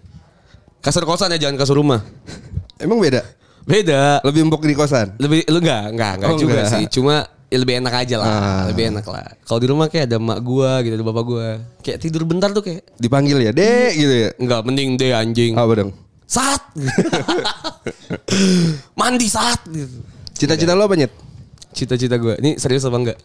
Kasur 0.82 1.06
kosan 1.06 1.30
ya 1.30 1.46
jangan 1.46 1.54
kasur 1.54 1.78
rumah. 1.78 2.02
Emang 2.82 2.98
beda? 2.98 3.22
Beda. 3.62 4.18
Lebih 4.26 4.50
empuk 4.50 4.66
di 4.66 4.74
kosan. 4.74 5.14
Lebih 5.16 5.46
lu 5.46 5.62
enggak, 5.62 5.94
enggak, 5.94 6.12
enggak 6.18 6.30
Oh, 6.34 6.38
juga 6.40 6.54
enggak. 6.58 6.72
sih. 6.74 6.84
Cuma 6.90 7.28
ya 7.54 7.58
lebih 7.62 7.78
enak 7.78 7.94
aja 7.96 8.16
lah, 8.18 8.26
Ah. 8.26 8.62
lebih 8.66 8.90
enak 8.90 9.06
lah. 9.06 9.38
Kalau 9.40 9.60
di 9.62 9.68
rumah 9.70 9.86
kayak 9.86 10.10
ada 10.10 10.18
emak 10.18 10.42
gua 10.42 10.82
gitu, 10.82 10.92
ada 10.92 11.06
bapak 11.06 11.24
gua. 11.24 11.48
Kayak 11.80 11.98
tidur 12.02 12.26
bentar 12.26 12.50
tuh 12.50 12.60
kayak 12.60 12.82
Dipanggil 12.98 13.38
ya, 13.40 13.54
Dek 13.54 13.92
gitu 13.94 14.14
ya. 14.18 14.30
enggak 14.36 14.60
mending 14.60 14.98
deh 14.98 15.14
anjing. 15.14 15.54
Apa 15.54 15.72
dong? 15.76 15.90
Saat. 16.26 16.62
Mandi 18.94 19.26
saat 19.28 19.62
gitu. 19.66 20.02
Cita-cita 20.34 20.74
lu 20.74 20.82
apa, 20.82 20.98
Nyet? 20.98 21.12
Cita-cita 21.70 22.16
gua. 22.16 22.34
Ini 22.36 22.58
serius 22.58 22.82
apa 22.82 22.96
enggak? 22.96 23.18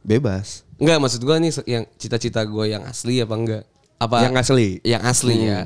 Bebas. 0.00 0.64
Enggak, 0.76 0.98
maksud 0.98 1.20
gua 1.20 1.36
nih 1.36 1.52
yang 1.66 1.84
cita-cita 1.96 2.40
gua 2.44 2.64
yang 2.64 2.82
asli 2.84 3.20
apa 3.20 3.34
enggak? 3.34 3.62
Apa 3.96 4.28
Yang 4.28 4.34
asli. 4.40 4.68
Yang 4.84 5.02
asli 5.04 5.36
ya. 5.42 5.60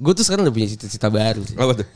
Gue 0.00 0.16
tuh 0.16 0.24
sekarang 0.24 0.48
udah 0.48 0.54
punya 0.54 0.64
cita-cita 0.66 1.12
baru 1.12 1.44
sih. 1.44 1.56
Apa 1.56 1.76
tuh? 1.76 1.88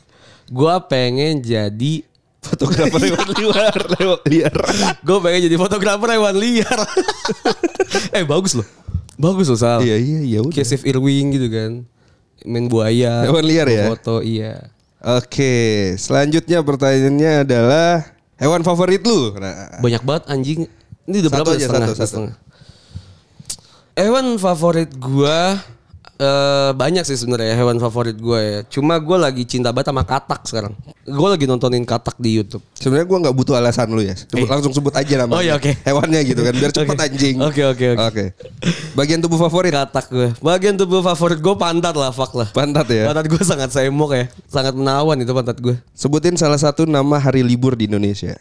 Gua 0.52 0.76
pengen 0.78 1.40
jadi 1.40 2.04
Fotografer 2.44 3.00
hewan 3.00 3.28
liar, 3.32 3.80
lewat 3.96 4.20
liar. 4.28 4.56
gue 5.00 5.18
pengen 5.24 5.40
jadi 5.48 5.56
fotografer 5.56 6.08
hewan 6.12 6.36
liar. 6.36 6.78
eh 8.16 8.24
bagus 8.24 8.52
loh. 8.60 8.66
Bagus 9.16 9.46
loh 9.48 9.58
Sal. 9.58 9.80
Iya 9.80 9.96
iya 9.96 10.20
iya 10.20 10.38
udah. 10.44 10.52
Kayak 10.52 10.84
Irwing 10.84 11.26
gitu 11.34 11.48
kan. 11.48 11.72
Main 12.44 12.68
buaya. 12.68 13.24
Hewan 13.24 13.44
liar 13.48 13.66
ya? 13.72 13.84
Foto 13.88 14.20
iya. 14.20 14.68
Oke, 15.04 15.92
selanjutnya 16.00 16.64
pertanyaannya 16.64 17.44
adalah 17.44 18.08
hewan 18.40 18.64
favorit 18.64 19.04
lu. 19.04 19.36
Nah, 19.36 19.80
Banyak 19.84 20.00
banget 20.00 20.24
anjing. 20.32 20.64
Ini 21.04 21.16
udah 21.20 21.30
Satu 21.30 21.36
berapa? 21.44 21.50
aja, 21.60 21.66
setengah, 21.68 21.88
satu, 21.88 21.96
satu. 22.00 22.08
setengah. 22.08 22.34
Hewan 23.94 24.26
favorit 24.40 24.90
gua 24.96 25.60
eh 26.24 26.70
banyak 26.72 27.04
sih 27.04 27.20
sebenarnya 27.20 27.52
hewan 27.52 27.76
favorit 27.76 28.16
gua 28.16 28.40
ya. 28.40 28.58
Cuma 28.64 28.96
gua 28.96 29.28
lagi 29.28 29.44
cinta 29.44 29.68
banget 29.76 29.92
sama 29.92 30.08
katak 30.08 30.48
sekarang. 30.48 30.72
Gua 31.04 31.36
lagi 31.36 31.44
nontonin 31.44 31.84
katak 31.84 32.16
di 32.16 32.40
YouTube. 32.40 32.64
sebenarnya 32.72 33.04
gua 33.04 33.18
nggak 33.28 33.36
butuh 33.36 33.54
alasan 33.60 33.92
lu 33.92 34.00
ya. 34.00 34.16
Sebut, 34.16 34.48
Langsung 34.48 34.72
sebut 34.72 34.96
aja 34.96 35.14
namanya. 35.20 35.36
Oh, 35.36 35.42
iya, 35.44 35.54
oke. 35.60 35.68
Hewannya 35.84 36.20
gitu 36.24 36.40
kan, 36.40 36.52
biar 36.56 36.72
cepet 36.76 36.96
Oke. 36.96 37.04
anjing. 37.04 37.36
Oke, 37.44 37.62
oke, 37.68 37.86
oke. 37.92 38.04
Oke. 38.08 38.24
Bagian 38.96 39.20
tubuh 39.20 39.36
favorit 39.36 39.76
Katak 39.76 40.06
gue. 40.08 40.28
Bagian 40.40 40.74
tubuh 40.80 41.04
favorit 41.04 41.38
gue 41.44 41.54
pantat 41.60 41.92
lah, 41.92 42.08
fuck 42.08 42.32
lah. 42.32 42.48
pantat 42.50 42.88
ya. 42.88 43.04
Pantat 43.04 43.28
gue 43.28 43.42
sangat 43.52 43.68
semok 43.68 44.16
ya. 44.16 44.24
Sangat 44.48 44.72
menawan 44.72 45.20
itu 45.20 45.32
pantat 45.36 45.60
gue. 45.60 45.76
Sebutin 45.92 46.40
salah 46.40 46.56
satu 46.56 46.88
nama 46.88 47.20
hari 47.20 47.44
libur 47.44 47.76
di 47.76 47.84
Indonesia. 47.84 48.32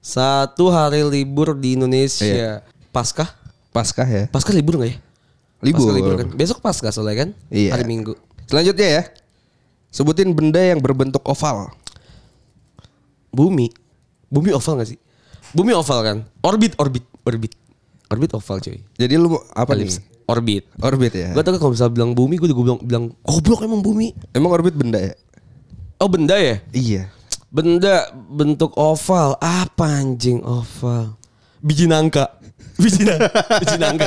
Satu 0.00 0.68
hari 0.68 1.00
libur 1.06 1.56
di 1.56 1.80
Indonesia. 1.80 2.26
Iya. 2.28 2.52
Paskah? 2.90 3.32
Paskah 3.70 4.08
ya. 4.08 4.24
Paskah 4.28 4.50
libur 4.52 4.82
gak 4.82 4.90
ya? 4.90 4.96
Libur. 5.60 5.92
Paskah 5.92 5.96
libur 5.96 6.14
kan? 6.16 6.28
Besok 6.32 6.58
Paskah 6.64 6.92
soalnya 6.92 7.26
kan? 7.26 7.30
Iya. 7.52 7.76
Hari 7.76 7.84
Minggu. 7.84 8.16
Selanjutnya 8.48 8.88
ya. 8.88 9.02
Sebutin 9.92 10.32
benda 10.32 10.58
yang 10.62 10.80
berbentuk 10.80 11.20
oval. 11.28 11.68
Bumi. 13.30 13.68
Bumi 14.30 14.50
oval 14.56 14.80
gak 14.80 14.88
sih? 14.94 14.98
Bumi 15.52 15.74
oval 15.74 16.00
kan? 16.00 16.18
Orbit, 16.40 16.78
orbit, 16.78 17.04
orbit. 17.26 17.52
Orbit 18.10 18.30
oval 18.34 18.58
cuy. 18.58 18.78
Jadi 18.98 19.14
lu 19.18 19.36
apa 19.54 19.74
nih? 19.76 19.90
Orbit. 20.30 20.64
Orbit 20.78 21.12
ya. 21.14 21.30
Gue 21.34 21.42
tau 21.42 21.58
kalau 21.58 21.74
misalnya 21.74 21.94
bilang 21.94 22.12
bumi, 22.14 22.38
gue 22.38 22.48
juga 22.50 22.62
bilang, 22.62 22.80
bilang 22.82 23.04
goblok 23.26 23.66
emang 23.66 23.82
bumi. 23.82 24.14
Emang 24.34 24.50
orbit 24.54 24.74
benda 24.78 24.98
ya? 24.98 25.14
Oh 26.00 26.08
benda 26.08 26.38
ya? 26.38 26.62
Iya. 26.72 27.10
Benda 27.50 28.08
bentuk 28.14 28.72
oval. 28.78 29.36
Apa 29.42 30.00
anjing 30.00 30.40
oval? 30.46 31.18
Biji 31.60 31.90
nangka. 31.90 32.39
Biji 32.80 33.02
nangka. 33.08 33.28
Biji 33.60 33.76
nangka. 33.82 34.06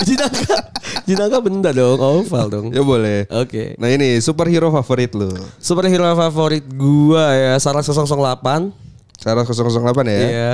Biji 0.00 0.14
nangka. 0.14 0.56
Biji 1.04 1.14
nangka 1.18 1.38
benda 1.42 1.70
dong. 1.74 1.98
Oval 1.98 2.46
dong. 2.48 2.66
Ya 2.70 2.82
boleh. 2.82 3.26
Oke. 3.28 3.74
Nah 3.76 3.90
ini 3.90 4.22
superhero 4.22 4.70
favorit 4.70 5.10
lu. 5.12 5.34
Superhero 5.58 6.06
favorit 6.14 6.64
gua 6.70 7.34
ya 7.34 7.52
Saras 7.58 7.90
008. 7.90 8.06
Sarah 9.20 9.44
008 9.44 9.52
ya. 10.08 10.20
Iya. 10.20 10.50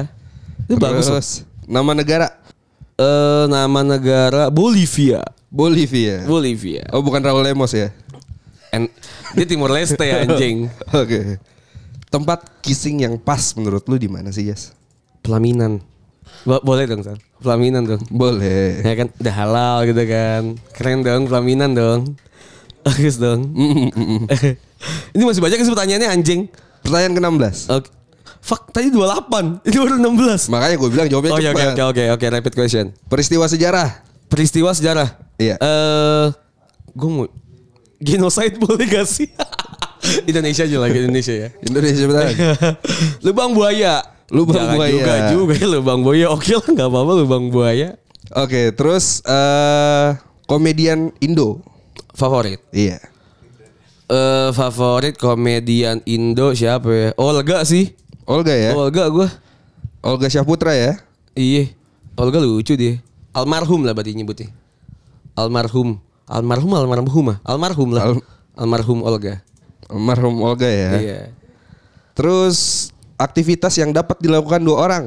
Itu 0.66 0.80
bagus. 0.80 1.06
loh. 1.06 1.22
Nama 1.66 1.92
negara 1.94 2.28
Eh 2.96 3.44
nama 3.46 3.84
negara 3.84 4.48
Bolivia. 4.48 5.20
Bolivia. 5.52 6.24
Bolivia. 6.24 6.88
Oh 6.90 7.04
bukan 7.04 7.20
Raul 7.20 7.44
Lemos 7.44 7.76
ya. 7.76 7.92
En 8.72 8.88
dia 9.36 9.44
Timur 9.44 9.68
Leste 9.68 10.00
anjing. 10.24 10.72
Oke. 10.90 11.36
Tempat 12.08 12.48
kissing 12.64 13.04
yang 13.04 13.20
pas 13.20 13.52
menurut 13.52 13.84
lu 13.84 14.00
di 14.00 14.08
mana 14.08 14.32
sih, 14.32 14.48
Yes? 14.48 14.72
Pelaminan. 15.20 15.84
Bo- 16.42 16.62
boleh 16.62 16.86
dong, 16.86 17.02
Sal. 17.02 17.18
Pelaminan 17.38 17.82
dong. 17.84 18.02
Boleh. 18.06 18.80
Ya 18.80 18.94
kan 18.94 19.10
udah 19.12 19.34
halal 19.34 19.76
gitu 19.84 20.02
kan. 20.04 20.42
Keren 20.72 21.02
dong 21.02 21.26
pelaminan 21.26 21.70
dong. 21.72 22.00
Bagus 22.82 23.18
dong. 23.18 23.50
Ini 25.14 25.22
masih 25.22 25.42
banyak 25.42 25.58
sih 25.58 25.72
pertanyaannya 25.72 26.08
anjing. 26.08 26.40
Pertanyaan 26.80 27.12
ke-16. 27.14 27.56
Oke. 27.72 27.88
Fuck, 28.38 28.70
tadi 28.70 28.94
28. 28.94 29.58
Ini 29.66 29.76
baru 29.76 29.94
16. 29.98 30.54
Makanya 30.54 30.74
gue 30.78 30.88
bilang 30.88 31.06
jawabnya 31.10 31.32
Oh 31.34 31.40
iya, 31.42 31.50
oke 31.50 31.58
cepat. 31.58 31.74
oke 31.74 31.82
oke 31.84 32.04
oke 32.14 32.26
rapid 32.30 32.52
question. 32.54 32.84
Peristiwa 33.04 33.44
sejarah. 33.44 33.88
Peristiwa 34.30 34.70
sejarah. 34.70 35.08
Iya. 35.36 35.58
Eh 35.58 36.26
gue 36.94 37.10
mau 37.10 37.26
genocide 37.98 38.56
boleh 38.56 38.86
gak 38.86 39.04
sih? 39.04 39.26
Indonesia 40.30 40.62
aja 40.62 40.78
lagi 40.78 40.96
Indonesia 40.96 41.34
ya. 41.34 41.48
Indonesia 41.60 42.04
betul. 42.06 42.26
lubang 43.20 43.50
buaya. 43.50 44.06
Lubang 44.26 44.58
Jangan 44.58 44.74
buaya. 44.74 44.90
juga 44.90 45.14
juga 45.30 45.54
ya 45.54 45.66
lubang 45.70 46.00
buaya. 46.02 46.26
Oke 46.34 46.58
lah 46.58 46.66
nggak 46.66 46.88
apa-apa 46.90 47.12
lubang 47.22 47.44
buaya. 47.48 47.94
Oke, 48.34 48.74
terus 48.74 49.22
eh 49.22 50.18
komedian 50.50 51.14
Indo. 51.22 51.62
Favorit. 52.10 52.58
Iya. 52.74 52.98
Eh 54.10 54.50
favorit 54.50 55.14
komedian 55.14 56.02
Indo 56.10 56.50
siapa 56.58 56.90
ya? 56.90 57.08
Olga 57.14 57.62
sih. 57.62 57.94
Olga 58.26 58.50
ya. 58.50 58.74
Olga 58.74 59.06
gue. 59.06 59.28
Olga 60.02 60.26
Syahputra 60.26 60.74
ya. 60.74 60.98
Iya. 61.38 61.70
Olga 62.18 62.42
lucu 62.42 62.74
dia. 62.74 62.98
Almarhum 63.30 63.86
lah 63.86 63.94
berarti 63.94 64.16
nyebutnya. 64.16 64.50
Almarhum. 65.38 66.02
Almarhum 66.26 66.74
almarhum. 66.74 67.26
Almarhum 67.46 67.88
lah. 67.94 68.02
Al- 68.10 68.26
almarhum 68.58 69.06
Olga. 69.06 69.38
Almarhum 69.86 70.34
Olga 70.42 70.66
ya. 70.66 70.90
Iya. 70.98 71.20
Terus 72.18 72.90
aktivitas 73.16 73.76
yang 73.80 73.90
dapat 73.92 74.20
dilakukan 74.20 74.60
dua 74.62 74.76
orang. 74.88 75.04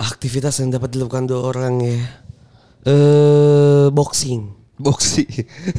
Aktivitas 0.00 0.58
yang 0.62 0.72
dapat 0.72 0.94
dilakukan 0.94 1.28
dua 1.28 1.40
orang 1.44 1.74
ya. 1.82 1.98
Eh 2.88 3.86
boxing. 3.92 4.58
Boxing. 4.80 5.28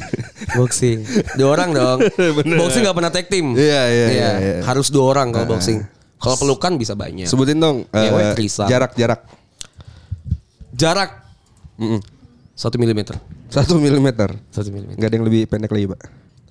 Boxing. 0.58 1.02
Dua 1.34 1.58
orang 1.58 1.74
dong. 1.74 1.98
Boxing 2.62 2.86
gak 2.86 2.94
pernah 2.94 3.10
tag 3.10 3.26
team. 3.26 3.58
Iya, 3.58 3.82
iya, 3.90 4.06
iya, 4.06 4.30
iya. 4.38 4.54
Harus 4.62 4.94
dua 4.94 5.10
orang 5.10 5.34
kalau 5.34 5.58
boxing. 5.58 5.82
Kalau 6.22 6.38
pelukan 6.38 6.78
bisa 6.78 6.94
banyak. 6.94 7.26
Sebutin 7.26 7.58
dong 7.58 7.82
eh, 7.90 8.30
trisam. 8.38 8.70
jarak-jarak. 8.70 9.26
Jarak 10.70 11.22
satu 12.54 12.78
milimeter. 12.78 13.18
Satu 13.50 13.74
milimeter. 13.76 14.30
Satu 14.54 14.70
milimeter. 14.70 14.96
Gak 15.02 15.08
ada 15.10 15.16
yang 15.18 15.26
lebih 15.26 15.50
pendek 15.50 15.72
lagi, 15.72 15.86
Pak. 15.90 16.00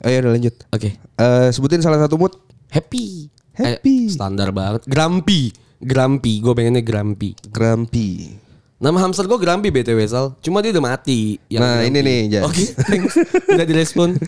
Ayo 0.02 0.16
udah 0.26 0.32
lanjut. 0.34 0.56
Oke. 0.74 0.90
Eh, 0.98 1.50
sebutin 1.54 1.80
salah 1.80 2.02
satu 2.04 2.18
mood. 2.18 2.34
Happy. 2.68 3.32
Happy. 3.54 4.08
Eh, 4.08 4.10
standar 4.10 4.50
banget. 4.50 4.86
Grumpy. 4.86 5.52
Grumpy. 5.78 6.40
Gue 6.40 6.54
pengennya 6.54 6.80
grumpy. 6.80 7.36
Grumpy. 7.46 8.38
Nama 8.78 8.98
hamster 8.98 9.26
gue 9.26 9.36
grumpy 9.36 9.70
BTW 9.70 10.00
Sal. 10.04 10.34
Cuma 10.40 10.60
dia 10.60 10.72
udah 10.72 10.86
mati. 10.88 11.38
yang 11.48 11.60
Nah, 11.60 11.80
grumpy. 11.80 11.90
ini 11.90 12.00
nih, 12.02 12.20
Jas. 12.32 12.44
Oke. 12.44 12.64
thanks. 12.82 13.14
Udah 13.48 13.66
direspon. 13.66 14.10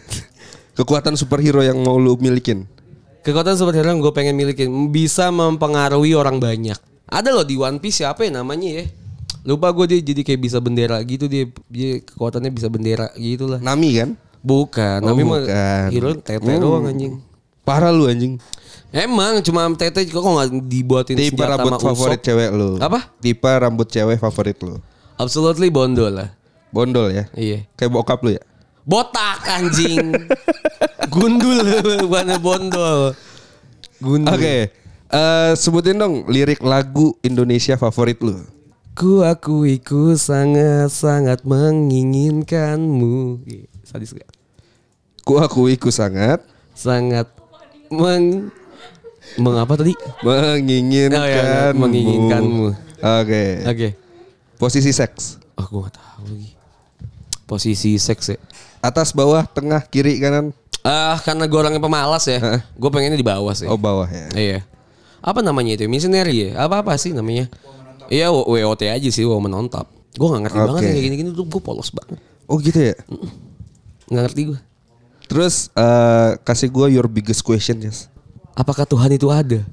Kekuatan 0.73 1.13
superhero 1.13 1.61
yang 1.61 1.77
mau 1.79 1.95
lu 1.95 2.17
milikin. 2.17 2.65
Kekuatan 3.21 3.53
superhero 3.53 3.87
yang 3.87 3.99
gue 3.99 4.09
pengen 4.09 4.33
milikin 4.33 4.69
bisa 4.89 5.29
mempengaruhi 5.29 6.11
orang 6.11 6.37
banyak. 6.37 6.75
Ada 7.05 7.29
loh 7.31 7.45
di 7.45 7.55
One 7.55 7.77
Piece 7.77 8.01
siapa 8.01 8.25
ya 8.25 8.33
namanya 8.33 8.81
ya? 8.81 8.85
Lupa 9.43 9.69
gue 9.69 9.85
dia 9.85 9.99
jadi 10.01 10.23
kayak 10.23 10.41
bisa 10.41 10.57
bendera 10.57 10.97
gitu 11.01 11.27
dia 11.27 11.45
dia 11.67 11.99
kekuatannya 11.99 12.49
bisa 12.49 12.67
bendera 12.67 13.11
gitu 13.13 13.45
lah. 13.45 13.59
Nami 13.59 13.89
kan? 13.95 14.09
Bukan, 14.39 14.99
Oh, 15.01 15.13
mah 15.13 15.39
bukan. 15.39 15.87
hero 15.89 16.11
tete 16.17 16.41
Hmm. 16.41 16.59
doang 16.59 16.83
anjing. 16.85 17.15
Parah 17.63 17.95
lu 17.95 18.11
anjing. 18.11 18.35
Emang 18.93 19.41
cuma 19.41 19.65
tete 19.73 20.05
kok 20.05 20.21
nggak 20.21 20.69
dibuatin 20.69 21.17
Tipe 21.17 21.41
rambut 21.41 21.81
favorit 21.81 22.21
cewek 22.21 22.51
lu. 22.53 22.77
Apa? 22.77 23.09
Tipe 23.23 23.47
rambut 23.49 23.87
cewek 23.89 24.19
favorit 24.19 24.59
lu. 24.61 24.77
Absolutely 25.17 25.71
bondol 25.71 26.11
lah. 26.11 26.29
Bondol 26.69 27.09
ya. 27.09 27.25
Iya. 27.33 27.65
Kayak 27.73 27.91
bokap 27.95 28.21
lu 28.21 28.35
ya. 28.37 28.43
Botak 28.83 29.47
anjing. 29.47 30.13
Gundul 31.13 31.63
bukan 32.05 32.29
bondol. 32.43 33.17
Gundul. 34.03 34.35
Oke. 34.35 34.69
Eh, 35.13 35.51
sebutin 35.57 35.97
dong 35.97 36.27
lirik 36.27 36.61
lagu 36.61 37.15
Indonesia 37.23 37.79
favorit 37.79 38.19
lu. 38.19 38.43
Ku 38.93 39.25
akui 39.25 39.81
ku 39.81 40.13
sangat-sangat 40.13 41.41
menginginkanmu. 41.49 43.41
Sadis 43.81 44.13
gak? 44.13 44.29
Ku 45.25 45.41
akui 45.41 45.81
ku 45.81 45.89
sangat 45.89 46.45
Sangat 46.73 47.29
meng... 47.93 48.49
Mengapa 49.39 49.79
tadi? 49.79 49.97
menginginkanmu. 50.21 51.17
Oh, 51.17 51.25
iya, 51.25 51.41
iya, 51.41 51.61
menginginkanmu. 51.73 52.67
Oke. 53.01 53.43
Oke. 53.65 53.87
Posisi 54.61 54.91
seks. 54.93 55.41
Oh, 55.57 55.65
gak 55.65 55.97
tahu 55.97 56.23
lagi. 56.29 56.51
Posisi 57.49 57.97
seks 57.97 58.35
ya. 58.35 58.39
Atas, 58.83 59.15
bawah, 59.15 59.47
tengah, 59.47 59.81
kiri, 59.89 60.19
kanan. 60.21 60.51
Ah, 60.83 61.15
karena 61.23 61.47
gue 61.47 61.55
orangnya 61.55 61.79
pemalas 61.79 62.27
ya. 62.27 62.61
Gue 62.75 62.91
pengennya 62.91 63.15
di 63.15 63.25
bawah 63.25 63.55
sih. 63.55 63.65
Oh, 63.65 63.79
bawah 63.79 64.05
ya. 64.11 64.27
Iya. 64.35 64.59
Apa 65.23 65.39
namanya 65.39 65.79
itu? 65.79 65.87
Missionary 65.87 66.51
ya? 66.51 66.67
Apa-apa 66.67 66.99
sih 66.99 67.15
namanya? 67.15 67.47
Iya, 68.11 68.29
WOT 68.29 68.83
aja 68.85 69.09
sih, 69.09 69.23
wow 69.23 69.39
menonton. 69.39 69.87
Gue 70.13 70.27
gak 70.29 70.43
ngerti 70.45 70.59
Oke. 70.59 70.67
banget 70.67 70.81
yang 70.83 70.93
kayak 70.93 71.05
gini-gini 71.07 71.29
tuh 71.31 71.47
gue 71.47 71.61
polos 71.63 71.89
banget. 71.95 72.19
Oh, 72.45 72.59
gitu 72.59 72.91
ya. 72.91 72.95
Gak 74.11 74.23
ngerti 74.29 74.41
gue. 74.51 74.59
Terus 75.27 75.71
eh, 75.73 76.29
kasih 76.43 76.69
gua 76.69 76.87
your 76.91 77.07
biggest 77.07 77.41
question, 77.41 77.79
yes. 77.81 78.11
Apakah 78.53 78.85
Tuhan 78.85 79.09
itu 79.13 79.27
ada? 79.33 79.65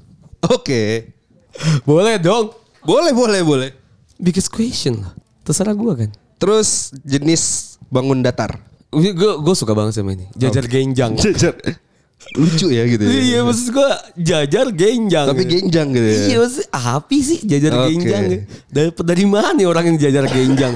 Oke. 0.49 1.13
Boleh 1.89 2.17
dong. 2.17 2.55
Boleh, 2.81 3.13
boleh, 3.13 3.41
boleh. 3.45 3.69
Biggest 4.17 4.49
question 4.49 5.05
lah. 5.05 5.13
Terserah 5.45 5.77
gue 5.77 5.93
kan. 5.93 6.09
Terus 6.41 6.89
jenis 7.05 7.77
bangun 7.93 8.25
datar. 8.25 8.57
Gue 8.89 9.13
gue 9.13 9.55
suka 9.57 9.77
banget 9.77 10.01
sama 10.01 10.17
ini. 10.17 10.25
Jajar 10.33 10.65
genjang. 10.65 11.13
Jajar. 11.21 11.53
lucu 12.37 12.69
ya 12.69 12.85
gitu 12.85 13.01
ya. 13.01 13.11
Iya 13.17 13.39
maksud 13.43 13.67
gue 13.73 13.89
jajar 14.23 14.69
genjang. 14.73 15.25
Tapi 15.29 15.43
genjang 15.45 15.87
gitu 15.89 16.05
ya. 16.05 16.17
Iya 16.29 16.37
maksud 16.41 16.65
apa 16.69 17.17
sih 17.17 17.39
jajar 17.45 17.71
Oke. 17.73 17.85
genjang 17.97 18.23
ya? 18.29 18.39
Dapat 18.69 19.05
dari 19.05 19.25
mana 19.25 19.49
nih 19.57 19.65
orang 19.65 19.83
yang 19.89 19.97
jajar 19.97 20.25
genjang 20.29 20.73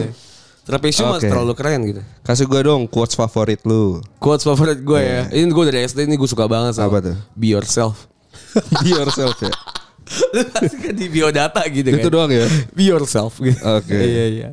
Trapesio 0.65 1.05
mas 1.05 1.21
Oke. 1.21 1.29
terlalu 1.29 1.53
keren 1.53 1.79
gitu. 1.85 2.01
Kasih 2.25 2.49
gue 2.49 2.61
dong 2.65 2.89
quotes 2.89 3.13
favorit 3.13 3.61
lu. 3.63 4.01
Quotes 4.17 4.41
favorit 4.41 4.81
gue 4.81 4.97
ya. 4.97 5.29
Ini 5.29 5.45
gue 5.45 5.65
dari 5.69 5.85
SD 5.85 6.09
ini 6.09 6.17
gue 6.17 6.25
suka 6.25 6.49
banget 6.49 6.73
sama. 6.73 6.89
Apa 6.89 7.13
tuh? 7.13 7.15
Be 7.37 7.53
yourself. 7.53 8.09
Be 8.81 8.89
yourself 8.91 9.37
ya. 9.39 9.53
Lu 10.33 10.75
kan 10.81 10.93
di 10.97 11.05
biodata 11.05 11.61
gitu 11.69 11.85
kan. 11.93 12.01
Itu 12.01 12.09
doang 12.09 12.33
ya. 12.33 12.49
Be 12.73 12.89
yourself 12.89 13.37
gitu. 13.37 13.61
Oke. 13.61 13.93
Iya 13.93 14.25
iya. 14.25 14.49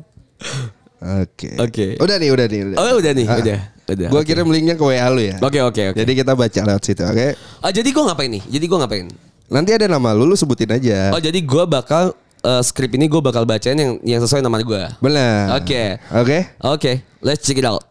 Oke. 1.25 1.49
Oke. 1.57 1.87
Udah 1.97 2.15
nih, 2.15 2.29
udah 2.29 2.45
nih. 2.45 2.59
Udah. 2.71 2.77
Oh 2.77 2.93
udah 3.01 3.11
nih, 3.11 3.25
Ah. 3.25 3.37
udah. 3.41 3.59
Udah. 3.83 4.07
Gue 4.13 4.21
oke. 4.21 4.27
kirim 4.29 4.47
linknya 4.47 4.75
ke 4.77 4.83
WA 4.85 5.07
lu 5.09 5.19
ya. 5.19 5.35
Oke 5.41 5.59
oke 5.59 5.81
oke. 5.91 5.97
Jadi 5.97 6.11
kita 6.13 6.37
baca 6.37 6.61
lewat 6.63 6.83
situ, 6.85 7.03
oke? 7.03 7.27
Ah, 7.59 7.71
jadi 7.73 7.89
gue 7.89 8.03
ngapain 8.05 8.29
nih? 8.31 8.43
Jadi 8.47 8.65
gue 8.69 8.77
ngapain? 8.79 9.05
Nanti 9.51 9.71
ada 9.75 9.85
nama 9.85 10.15
lu, 10.15 10.23
lu 10.23 10.33
sebutin 10.33 10.71
aja. 10.71 11.11
Oh 11.11 11.19
jadi 11.19 11.35
gue 11.35 11.63
bakal 11.67 12.15
eh, 12.43 12.61
skrip 12.63 12.91
ini 12.93 13.07
gue 13.07 13.21
bakal 13.23 13.47
bacain 13.47 13.79
yang 13.79 13.97
yang 14.03 14.21
sesuai 14.21 14.43
nama 14.43 14.59
gue. 14.59 14.83
Benar. 14.99 15.57
Oke. 15.63 15.97
Oke. 16.11 16.37
Oke, 16.59 16.91
let's 17.23 17.41
check 17.47 17.57
it 17.57 17.65
out. 17.65 17.81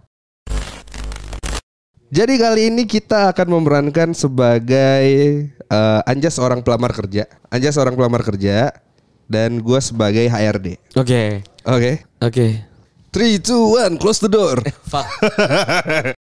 Jadi 2.13 2.37
kali 2.37 2.69
ini 2.69 2.85
kita 2.85 3.33
akan 3.33 3.49
memerankan 3.49 4.13
sebagai 4.13 5.05
eh, 5.49 6.01
Anja 6.05 6.29
seorang 6.29 6.61
pelamar 6.61 6.93
kerja, 6.93 7.25
Anja 7.49 7.73
seorang 7.73 7.97
pelamar 7.97 8.21
kerja, 8.21 8.69
dan 9.33 9.65
gue 9.65 9.81
sebagai 9.81 10.29
HRD. 10.29 10.77
Oke. 11.01 11.41
Oke. 11.65 12.05
Oke. 12.21 12.47
Three, 13.13 13.41
two, 13.41 13.77
one, 13.77 13.97
close 13.97 14.21
the 14.21 14.29
door. 14.29 14.61
Fuck. 14.89 15.09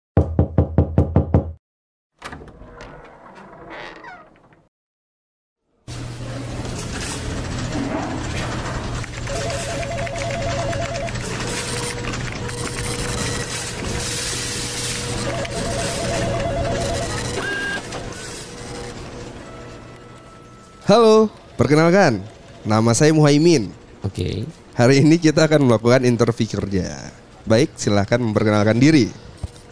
Halo, 20.88 21.28
perkenalkan, 21.60 22.23
nama 22.63 22.95
saya 22.95 23.12
Muhaimin. 23.12 23.76
Oke. 24.08 24.47
Hari 24.71 25.04
ini 25.04 25.19
kita 25.19 25.43
akan 25.43 25.67
melakukan 25.67 26.08
interview 26.08 26.47
kerja. 26.47 27.12
Baik, 27.43 27.76
silahkan 27.76 28.15
memperkenalkan 28.15 28.80
diri. 28.80 29.12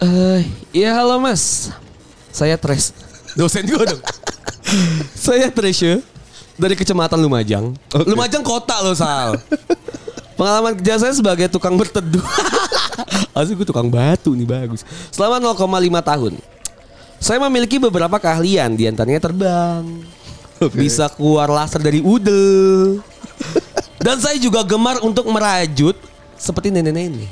Eh, 0.04 0.43
iya 0.75 0.91
halo 0.91 1.15
Mas. 1.23 1.71
Saya 2.36 2.60
Tres. 2.60 2.91
Dosen 3.32 3.63
gue 3.63 3.80
dong. 3.80 4.04
Saya 5.32 5.47
Tresya 5.47 6.04
dari 6.60 6.75
Kecamatan 6.75 7.23
Lumajang. 7.23 7.71
Oke. 7.95 8.12
Lumajang 8.12 8.43
kota 8.43 8.84
loh 8.84 8.91
Sal. 8.91 9.39
Pengalaman 10.36 10.75
kerja 10.75 10.99
saya 10.99 11.15
sebagai 11.15 11.47
tukang 11.47 11.80
berteduh. 11.80 12.28
Asli 13.39 13.56
gue 13.56 13.63
tukang 13.63 13.88
batu 13.88 14.36
nih 14.36 14.43
bagus. 14.43 14.84
Selama 15.15 15.39
0,5 15.39 15.63
tahun. 15.95 16.34
Saya 17.23 17.39
memiliki 17.47 17.80
beberapa 17.80 18.19
keahlian, 18.19 18.75
di 18.75 18.84
antaranya 18.91 19.23
terbang. 19.23 20.14
Oke. 20.63 20.88
Bisa 20.88 21.12
keluar 21.12 21.52
laser 21.52 21.82
dari 21.84 22.00
udel. 22.00 23.02
Dan 24.00 24.22
saya 24.22 24.38
juga 24.38 24.62
gemar 24.63 25.02
untuk 25.02 25.28
merajut 25.28 25.98
seperti 26.38 26.72
nenek-nenek. 26.72 27.28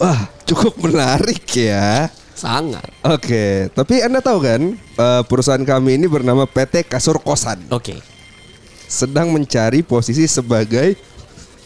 Wah, 0.00 0.30
cukup 0.48 0.78
menarik 0.80 1.44
ya. 1.52 2.08
Sangat. 2.32 2.88
Oke, 3.04 3.68
tapi 3.76 4.00
Anda 4.00 4.24
tahu 4.24 4.40
kan, 4.40 4.72
eh, 4.80 5.22
perusahaan 5.28 5.60
kami 5.60 6.00
ini 6.00 6.08
bernama 6.08 6.48
PT 6.48 6.88
Kasur 6.88 7.20
Kosan. 7.20 7.68
Oke. 7.68 8.00
Sedang 8.88 9.28
mencari 9.28 9.84
posisi 9.84 10.24
sebagai 10.24 10.96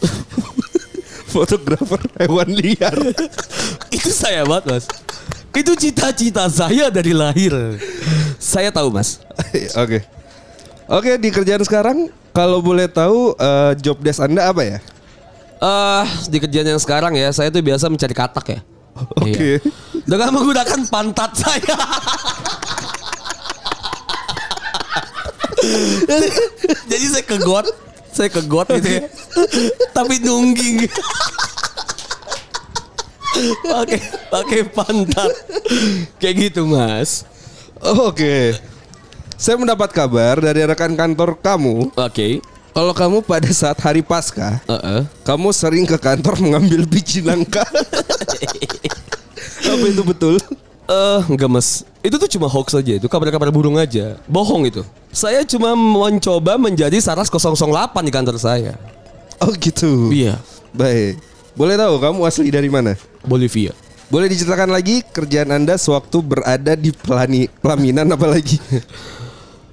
fotografer 1.34 2.02
hewan 2.18 2.50
liar. 2.50 2.96
Itu 3.94 4.10
saya 4.10 4.42
banget 4.42 4.64
mas 4.66 4.84
Itu 5.54 5.78
cita-cita 5.78 6.50
saya 6.50 6.90
dari 6.90 7.14
lahir 7.14 7.54
Saya 8.42 8.74
tahu 8.74 8.90
mas 8.90 9.22
Oke. 9.82 10.02
Oke, 10.84 11.16
di 11.16 11.32
kerjaan 11.32 11.64
sekarang 11.64 12.12
kalau 12.34 12.60
boleh 12.60 12.84
tahu 12.84 13.32
eh, 13.34 13.72
job 13.80 13.96
desk 14.04 14.20
Anda 14.20 14.52
apa 14.52 14.62
ya? 14.62 14.78
eh 15.64 16.04
Di 16.28 16.36
kerjaan 16.36 16.76
yang 16.76 16.82
sekarang 16.82 17.16
ya 17.16 17.32
Saya 17.32 17.48
tuh 17.48 17.64
biasa 17.64 17.88
mencari 17.88 18.12
katak 18.12 18.46
ya 18.52 18.60
Oke. 19.22 19.32
Iya. 19.32 19.58
Dengan 20.04 20.28
menggunakan 20.36 20.80
pantat 20.92 21.32
saya 21.38 21.76
Jadi 26.90 27.04
saya 27.08 27.24
ke 27.24 27.40
got 27.40 27.64
Saya 28.12 28.28
ke 28.28 28.44
got 28.44 28.68
gitu 28.68 29.00
ya 29.00 29.08
Tapi 29.96 30.20
nungging 30.20 30.84
Pakai 33.66 33.98
pakai 34.30 34.60
pantat 34.68 35.32
Kayak 36.20 36.34
gitu 36.50 36.68
mas 36.68 37.24
Oke. 37.80 38.52
Saya 39.34 39.58
mendapat 39.58 39.90
kabar 39.90 40.38
dari 40.38 40.62
rekan 40.62 40.94
kantor 40.94 41.36
kamu 41.42 41.90
Oke 41.98 42.40
kalau 42.74 42.90
kamu 42.90 43.22
pada 43.22 43.46
saat 43.54 43.78
hari 43.78 44.02
Paskah, 44.02 44.58
Heeh. 44.66 45.06
kamu 45.22 45.54
sering 45.54 45.86
ke 45.86 45.94
kantor 45.94 46.42
mengambil 46.42 46.82
biji 46.82 47.22
nangka. 47.22 47.62
apa 49.70 49.84
itu 49.86 50.02
betul? 50.02 50.42
Eh, 50.90 51.20
enggak 51.30 51.46
mas. 51.46 51.86
Itu 52.02 52.18
tuh 52.18 52.26
cuma 52.26 52.50
hoax 52.50 52.74
aja. 52.74 52.98
Itu 52.98 53.06
kabar-kabar 53.06 53.54
burung 53.54 53.78
aja. 53.78 54.18
Bohong 54.26 54.66
itu. 54.66 54.82
Saya 55.14 55.46
cuma 55.46 55.78
mencoba 55.78 56.58
menjadi 56.58 56.98
Saras 56.98 57.30
008 57.30 57.62
di 58.02 58.10
kantor 58.10 58.42
saya. 58.42 58.74
Oh 59.38 59.54
gitu. 59.54 60.10
Iya. 60.10 60.42
Baik. 60.74 61.22
Boleh 61.54 61.78
tahu 61.78 62.02
kamu 62.02 62.26
asli 62.26 62.50
dari 62.50 62.66
mana? 62.66 62.98
Bolivia. 63.22 63.70
Boleh 64.14 64.30
diceritakan 64.30 64.70
lagi 64.70 65.02
kerjaan 65.02 65.50
Anda 65.50 65.74
sewaktu 65.74 66.22
berada 66.22 66.78
di 66.78 66.94
pelani, 66.94 67.50
pelaminan 67.58 68.06
apalagi? 68.14 68.62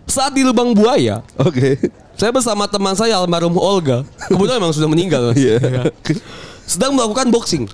Saat 0.10 0.34
di 0.34 0.41
lubang 0.41 0.73
buaya, 0.73 1.21
Oke. 1.38 1.77
saya 2.17 2.34
bersama 2.34 2.65
teman 2.65 2.97
saya 2.97 3.21
almarhum 3.21 3.54
Olga. 3.62 4.01
Kebetulan 4.25 4.58
memang 4.58 4.73
sudah 4.73 4.89
meninggal. 4.89 5.38
Iya. 5.38 5.93
Sedang 6.65 6.97
melakukan 6.97 7.30
boxing. 7.30 7.69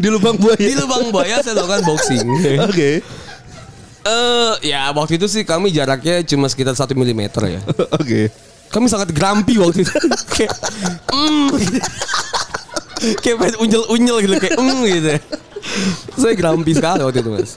Di 0.00 0.08
lubang 0.08 0.40
buaya. 0.40 0.56
Di 0.56 0.72
lubang 0.72 1.12
buaya 1.12 1.44
saya 1.44 1.52
melakukan 1.52 1.84
boxing. 1.84 2.24
Oke. 2.64 3.04
Eh, 4.08 4.52
ya 4.64 4.88
waktu 4.88 5.20
itu 5.20 5.28
sih 5.28 5.44
kami 5.44 5.68
jaraknya 5.68 6.24
cuma 6.24 6.48
sekitar 6.48 6.72
1 6.72 6.96
mm 6.96 7.22
ya. 7.44 7.60
Oke. 8.00 8.32
Kami 8.72 8.88
sangat 8.88 9.12
grumpy 9.12 9.60
waktu 9.60 9.84
itu. 9.84 9.92
kayak 10.32 10.52
mm, 11.12 11.48
kayak 13.20 13.36
pengen 13.36 13.56
unyel-unyel 13.60 14.16
gitu 14.24 14.34
kayak 14.40 14.56
mm 14.56 14.80
gitu. 14.88 15.12
Saya 16.14 16.34
grumpy 16.36 16.72
sekali 16.76 17.00
waktu 17.02 17.20
itu, 17.24 17.30
Mas. 17.32 17.56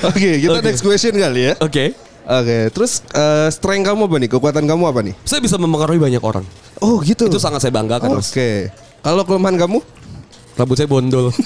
Oke, 0.00 0.30
kita 0.40 0.58
Oke. 0.58 0.64
next 0.64 0.82
question 0.82 1.14
kali 1.14 1.52
ya. 1.52 1.54
Oke. 1.60 1.92
Oke, 2.30 2.70
terus 2.70 3.02
eh, 3.10 3.48
strength 3.50 3.90
kamu 3.90 4.06
apa 4.06 4.16
nih? 4.22 4.28
Kekuatan 4.30 4.64
kamu 4.64 4.84
apa 4.86 5.00
nih? 5.02 5.14
Saya 5.26 5.40
bisa 5.42 5.58
mempengaruhi 5.58 5.98
banyak 5.98 6.22
orang. 6.22 6.44
Oh, 6.80 7.02
gitu. 7.02 7.26
Itu 7.28 7.42
sangat 7.42 7.60
saya 7.60 7.74
banggakan. 7.74 8.16
Oke. 8.16 8.70
Kalau 9.02 9.22
kelemahan 9.26 9.56
kamu? 9.60 9.78
Rambut 10.56 10.76
saya 10.76 10.88
bondol. 10.88 11.32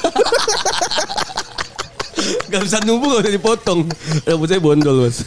Gak 2.55 2.63
bisa 2.71 2.79
numbu 2.87 3.11
gak 3.11 3.27
bisa 3.27 3.35
dipotong. 3.35 3.81
Rambut 4.23 4.47
saya 4.47 4.63
bondol, 4.63 5.11
Mas. 5.11 5.27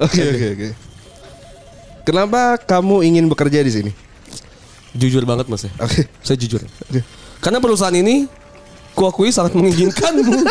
Oke, 0.00 0.22
oke, 0.24 0.46
oke. 0.56 0.68
Kenapa 2.08 2.56
kamu 2.56 3.04
ingin 3.04 3.28
bekerja 3.28 3.60
di 3.60 3.68
sini? 3.68 3.92
Jujur 4.96 5.22
banget, 5.28 5.52
Mas 5.52 5.68
ya. 5.68 5.72
Oke. 5.84 6.08
Saya 6.24 6.40
jujur. 6.40 6.64
Karena 7.44 7.60
perusahaan 7.60 7.92
ini 7.92 8.24
kuakui 8.94 9.32
sangat 9.32 9.56
menginginkanmu. 9.56 10.44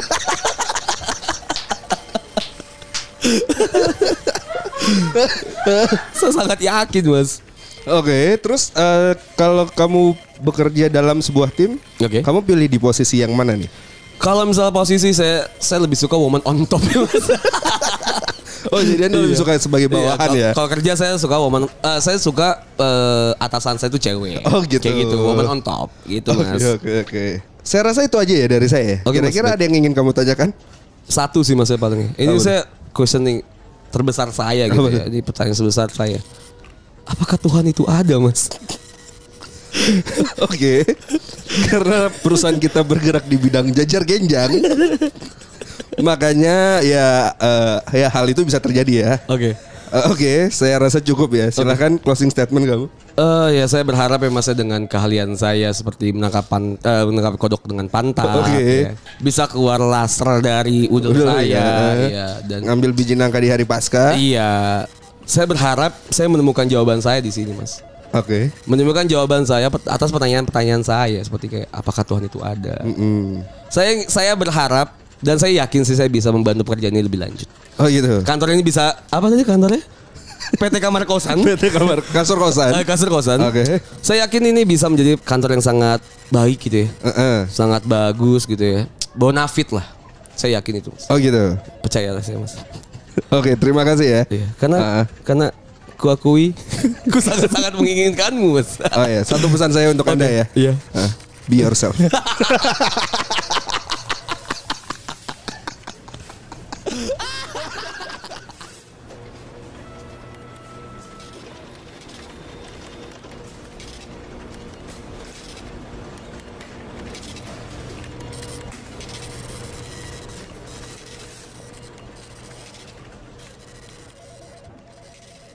Saya 6.17 6.32
sangat 6.34 6.60
yakin, 6.62 7.04
Mas. 7.10 7.39
Oke, 7.89 8.38
terus 8.38 8.69
eh, 8.77 9.17
kalau 9.34 9.65
kamu 9.65 10.13
bekerja 10.41 10.86
dalam 10.89 11.17
sebuah 11.17 11.49
tim, 11.49 11.82
Oke. 11.97 12.21
kamu 12.21 12.45
pilih 12.45 12.67
di 12.69 12.77
posisi 12.77 13.21
yang 13.21 13.34
mana 13.34 13.58
nih? 13.58 13.69
Kalau 14.21 14.45
misalnya 14.45 14.69
posisi 14.69 15.10
saya 15.17 15.49
saya 15.58 15.82
lebih 15.82 15.97
suka 15.97 16.13
woman 16.13 16.45
on 16.45 16.62
top 16.69 16.82
ya, 16.86 17.01
Mas. 17.01 17.25
Oh, 18.69 18.78
jadi 18.78 19.10
Anda 19.10 19.17
lebih 19.17 19.34
Iya. 19.34 19.41
suka 19.41 19.52
sebagai 19.58 19.88
Iya, 19.88 19.95
bawahan 19.95 20.30
ya? 20.32 20.50
Kalau 20.54 20.69
kerja 20.69 20.93
saya 20.93 21.13
suka 21.15 21.36
woman 21.36 21.65
eh, 21.65 22.00
saya 22.00 22.17
suka 22.17 22.62
eh, 22.76 23.32
atasan 23.39 23.76
saya 23.76 23.89
itu 23.89 23.97
cewek. 23.97 24.45
Oh, 24.45 24.62
gitu. 24.62 24.78
Kayak 24.80 25.10
gitu, 25.10 25.15
woman 25.17 25.47
on 25.47 25.60
top 25.60 25.89
gitu, 26.04 26.30
Oke, 26.30 26.45
Mas. 26.45 26.62
oke, 26.69 26.91
oke. 27.02 27.26
Saya 27.62 27.82
rasa 27.84 28.04
itu 28.04 28.17
aja 28.17 28.34
ya 28.36 28.47
dari 28.47 28.67
saya. 28.67 29.02
Oke, 29.02 29.17
Mas. 29.17 29.34
Kira-kira 29.34 29.58
ada 29.58 29.63
yang 29.63 29.76
ingin 29.76 29.93
kamu 29.93 30.12
tanyakan? 30.12 30.54
Satu 31.06 31.41
sih 31.41 31.54
Mas 31.54 31.67
saya 31.67 31.78
paling. 31.78 32.13
Ini 32.13 32.30
Apa? 32.30 32.39
saya 32.39 32.62
questioning 32.91 33.41
terbesar 33.89 34.30
saya 34.30 34.69
gitu 34.69 34.78
Apa 34.80 34.89
ya. 34.91 35.04
Ini 35.08 35.19
pertanyaan 35.21 35.58
sebesar 35.58 35.89
saya. 35.89 36.21
Apakah 37.04 37.36
Tuhan 37.36 37.65
itu 37.65 37.84
ada, 37.84 38.15
Mas? 38.17 38.47
Oke. 40.41 40.84
Karena 41.65 42.08
perusahaan 42.13 42.56
kita 42.56 42.82
bergerak 42.82 43.26
di 43.26 43.36
bidang 43.36 43.71
jajar 43.71 44.04
genjang, 44.04 44.52
Makanya 45.97 46.80
ya 46.80 47.36
eh, 47.36 47.77
ya 47.97 48.08
hal 48.08 48.25
itu 48.25 48.41
bisa 48.41 48.58
terjadi 48.58 48.93
ya. 48.95 49.12
Oke. 49.27 49.51
Eh, 49.91 50.04
Oke, 50.08 50.34
saya 50.47 50.80
rasa 50.80 51.04
cukup 51.04 51.36
ya. 51.36 51.51
Silahkan 51.51 51.99
closing 51.99 52.32
statement 52.32 52.63
kamu. 52.63 52.88
Eh 53.12 53.60
ya 53.60 53.67
saya 53.67 53.84
berharap 53.84 54.17
ya 54.17 54.32
masa 54.32 54.56
dengan 54.56 54.88
keahlian 54.88 55.36
saya 55.36 55.67
seperti 55.69 56.15
menangkap 56.15 56.47
pan, 56.47 56.80
eh, 56.80 57.04
menangkap 57.04 57.36
kodok 57.36 57.67
dengan 57.67 57.91
pantat 57.91 58.23
Oke. 58.23 58.88
ya. 58.88 58.95
bisa 59.19 59.51
keluar 59.51 59.84
laser 59.84 60.39
dari 60.39 60.88
udel 60.88 61.12
Udel, 61.12 61.27
saya 61.27 61.43
ya. 61.43 61.67
ya. 62.08 62.27
dan 62.41 62.63
Ngambil 62.63 62.95
biji 62.95 63.19
nangka 63.19 63.38
di 63.38 63.51
hari 63.51 63.67
pasca. 63.67 64.15
iya 64.15 64.88
saya 65.21 65.43
berharap 65.43 65.91
saya 66.08 66.27
menemukan 66.27 66.63
jawaban 66.65 67.04
saya 67.04 67.19
di 67.19 67.30
sini 67.30 67.51
mas 67.51 67.84
Oke. 68.12 68.47
menemukan 68.63 69.04
jawaban 69.04 69.43
saya 69.43 69.67
atas 69.67 70.08
pertanyaan-pertanyaan 70.08 70.82
saya 70.82 71.19
seperti 71.19 71.47
kayak 71.47 71.67
apakah 71.69 72.04
Tuhan 72.04 72.23
itu 72.25 72.39
ada 72.39 72.80
Mm. 72.82 73.43
saya 73.67 74.08
saya 74.08 74.32
berharap 74.34 74.95
dan 75.21 75.38
saya 75.38 75.62
yakin 75.62 75.81
sih 75.81 75.93
saya 75.93 76.05
bisa 76.05 76.29
membantu 76.29 76.62
pekerjaan 76.63 76.91
ini 76.91 77.01
lebih 77.01 77.17
lanjut 77.17 77.47
Oh 77.77 77.88
gitu. 77.88 78.21
kantor 78.21 78.51
ini 78.51 78.62
bisa 78.62 78.93
apa 79.05 79.25
tadi 79.25 79.41
kantornya 79.41 79.81
PT 80.60 80.75
Kamar 80.77 81.05
Kosan 81.05 81.39
PT 81.47 81.71
kamar 81.71 82.03
kasur 82.03 82.36
kosan. 82.36 82.75
Eh, 82.75 82.84
kasur 82.84 83.07
kosan 83.07 83.39
Oke. 83.41 83.63
saya 83.99 84.25
yakin 84.25 84.51
ini 84.51 84.62
bisa 84.63 84.86
menjadi 84.86 85.15
kantor 85.17 85.55
yang 85.55 85.63
sangat 85.63 85.99
baik 86.27 86.60
gitu 86.60 86.84
ya 86.84 86.88
Heeh. 87.05 87.38
sangat 87.47 87.86
bagus 87.86 88.43
gitu 88.43 88.60
ya 88.60 88.81
bonafit 89.13 89.69
lah 89.69 89.86
saya 90.34 90.57
yakin 90.57 90.81
itu 90.81 90.89
mas. 90.89 91.05
Oh 91.07 91.15
gitu. 91.15 91.55
percayalah 91.79 92.19
saya 92.19 92.36
mas 92.36 92.57
Oke, 93.27 93.53
terima 93.55 93.84
kasih 93.84 94.07
ya. 94.07 94.21
iya 94.27 94.47
karena 94.55 94.77
Ah. 94.79 95.05
karena 95.21 95.51
ku 95.95 96.10
akui 96.10 96.55
ku 97.13 97.19
sangat 97.19 97.47
sangat 97.47 97.75
menginginkanmu 97.75 98.55
mas 98.55 98.79
Oh 98.91 99.05
ya, 99.05 99.21
satu 99.21 99.45
pesan 99.47 99.69
saya 99.69 99.91
untuk 99.91 100.07
Anda 100.07 100.25
ya. 100.25 100.45
Iya. 100.51 100.73
Ah, 100.91 101.12
be 101.45 101.60
yourself. 101.60 101.93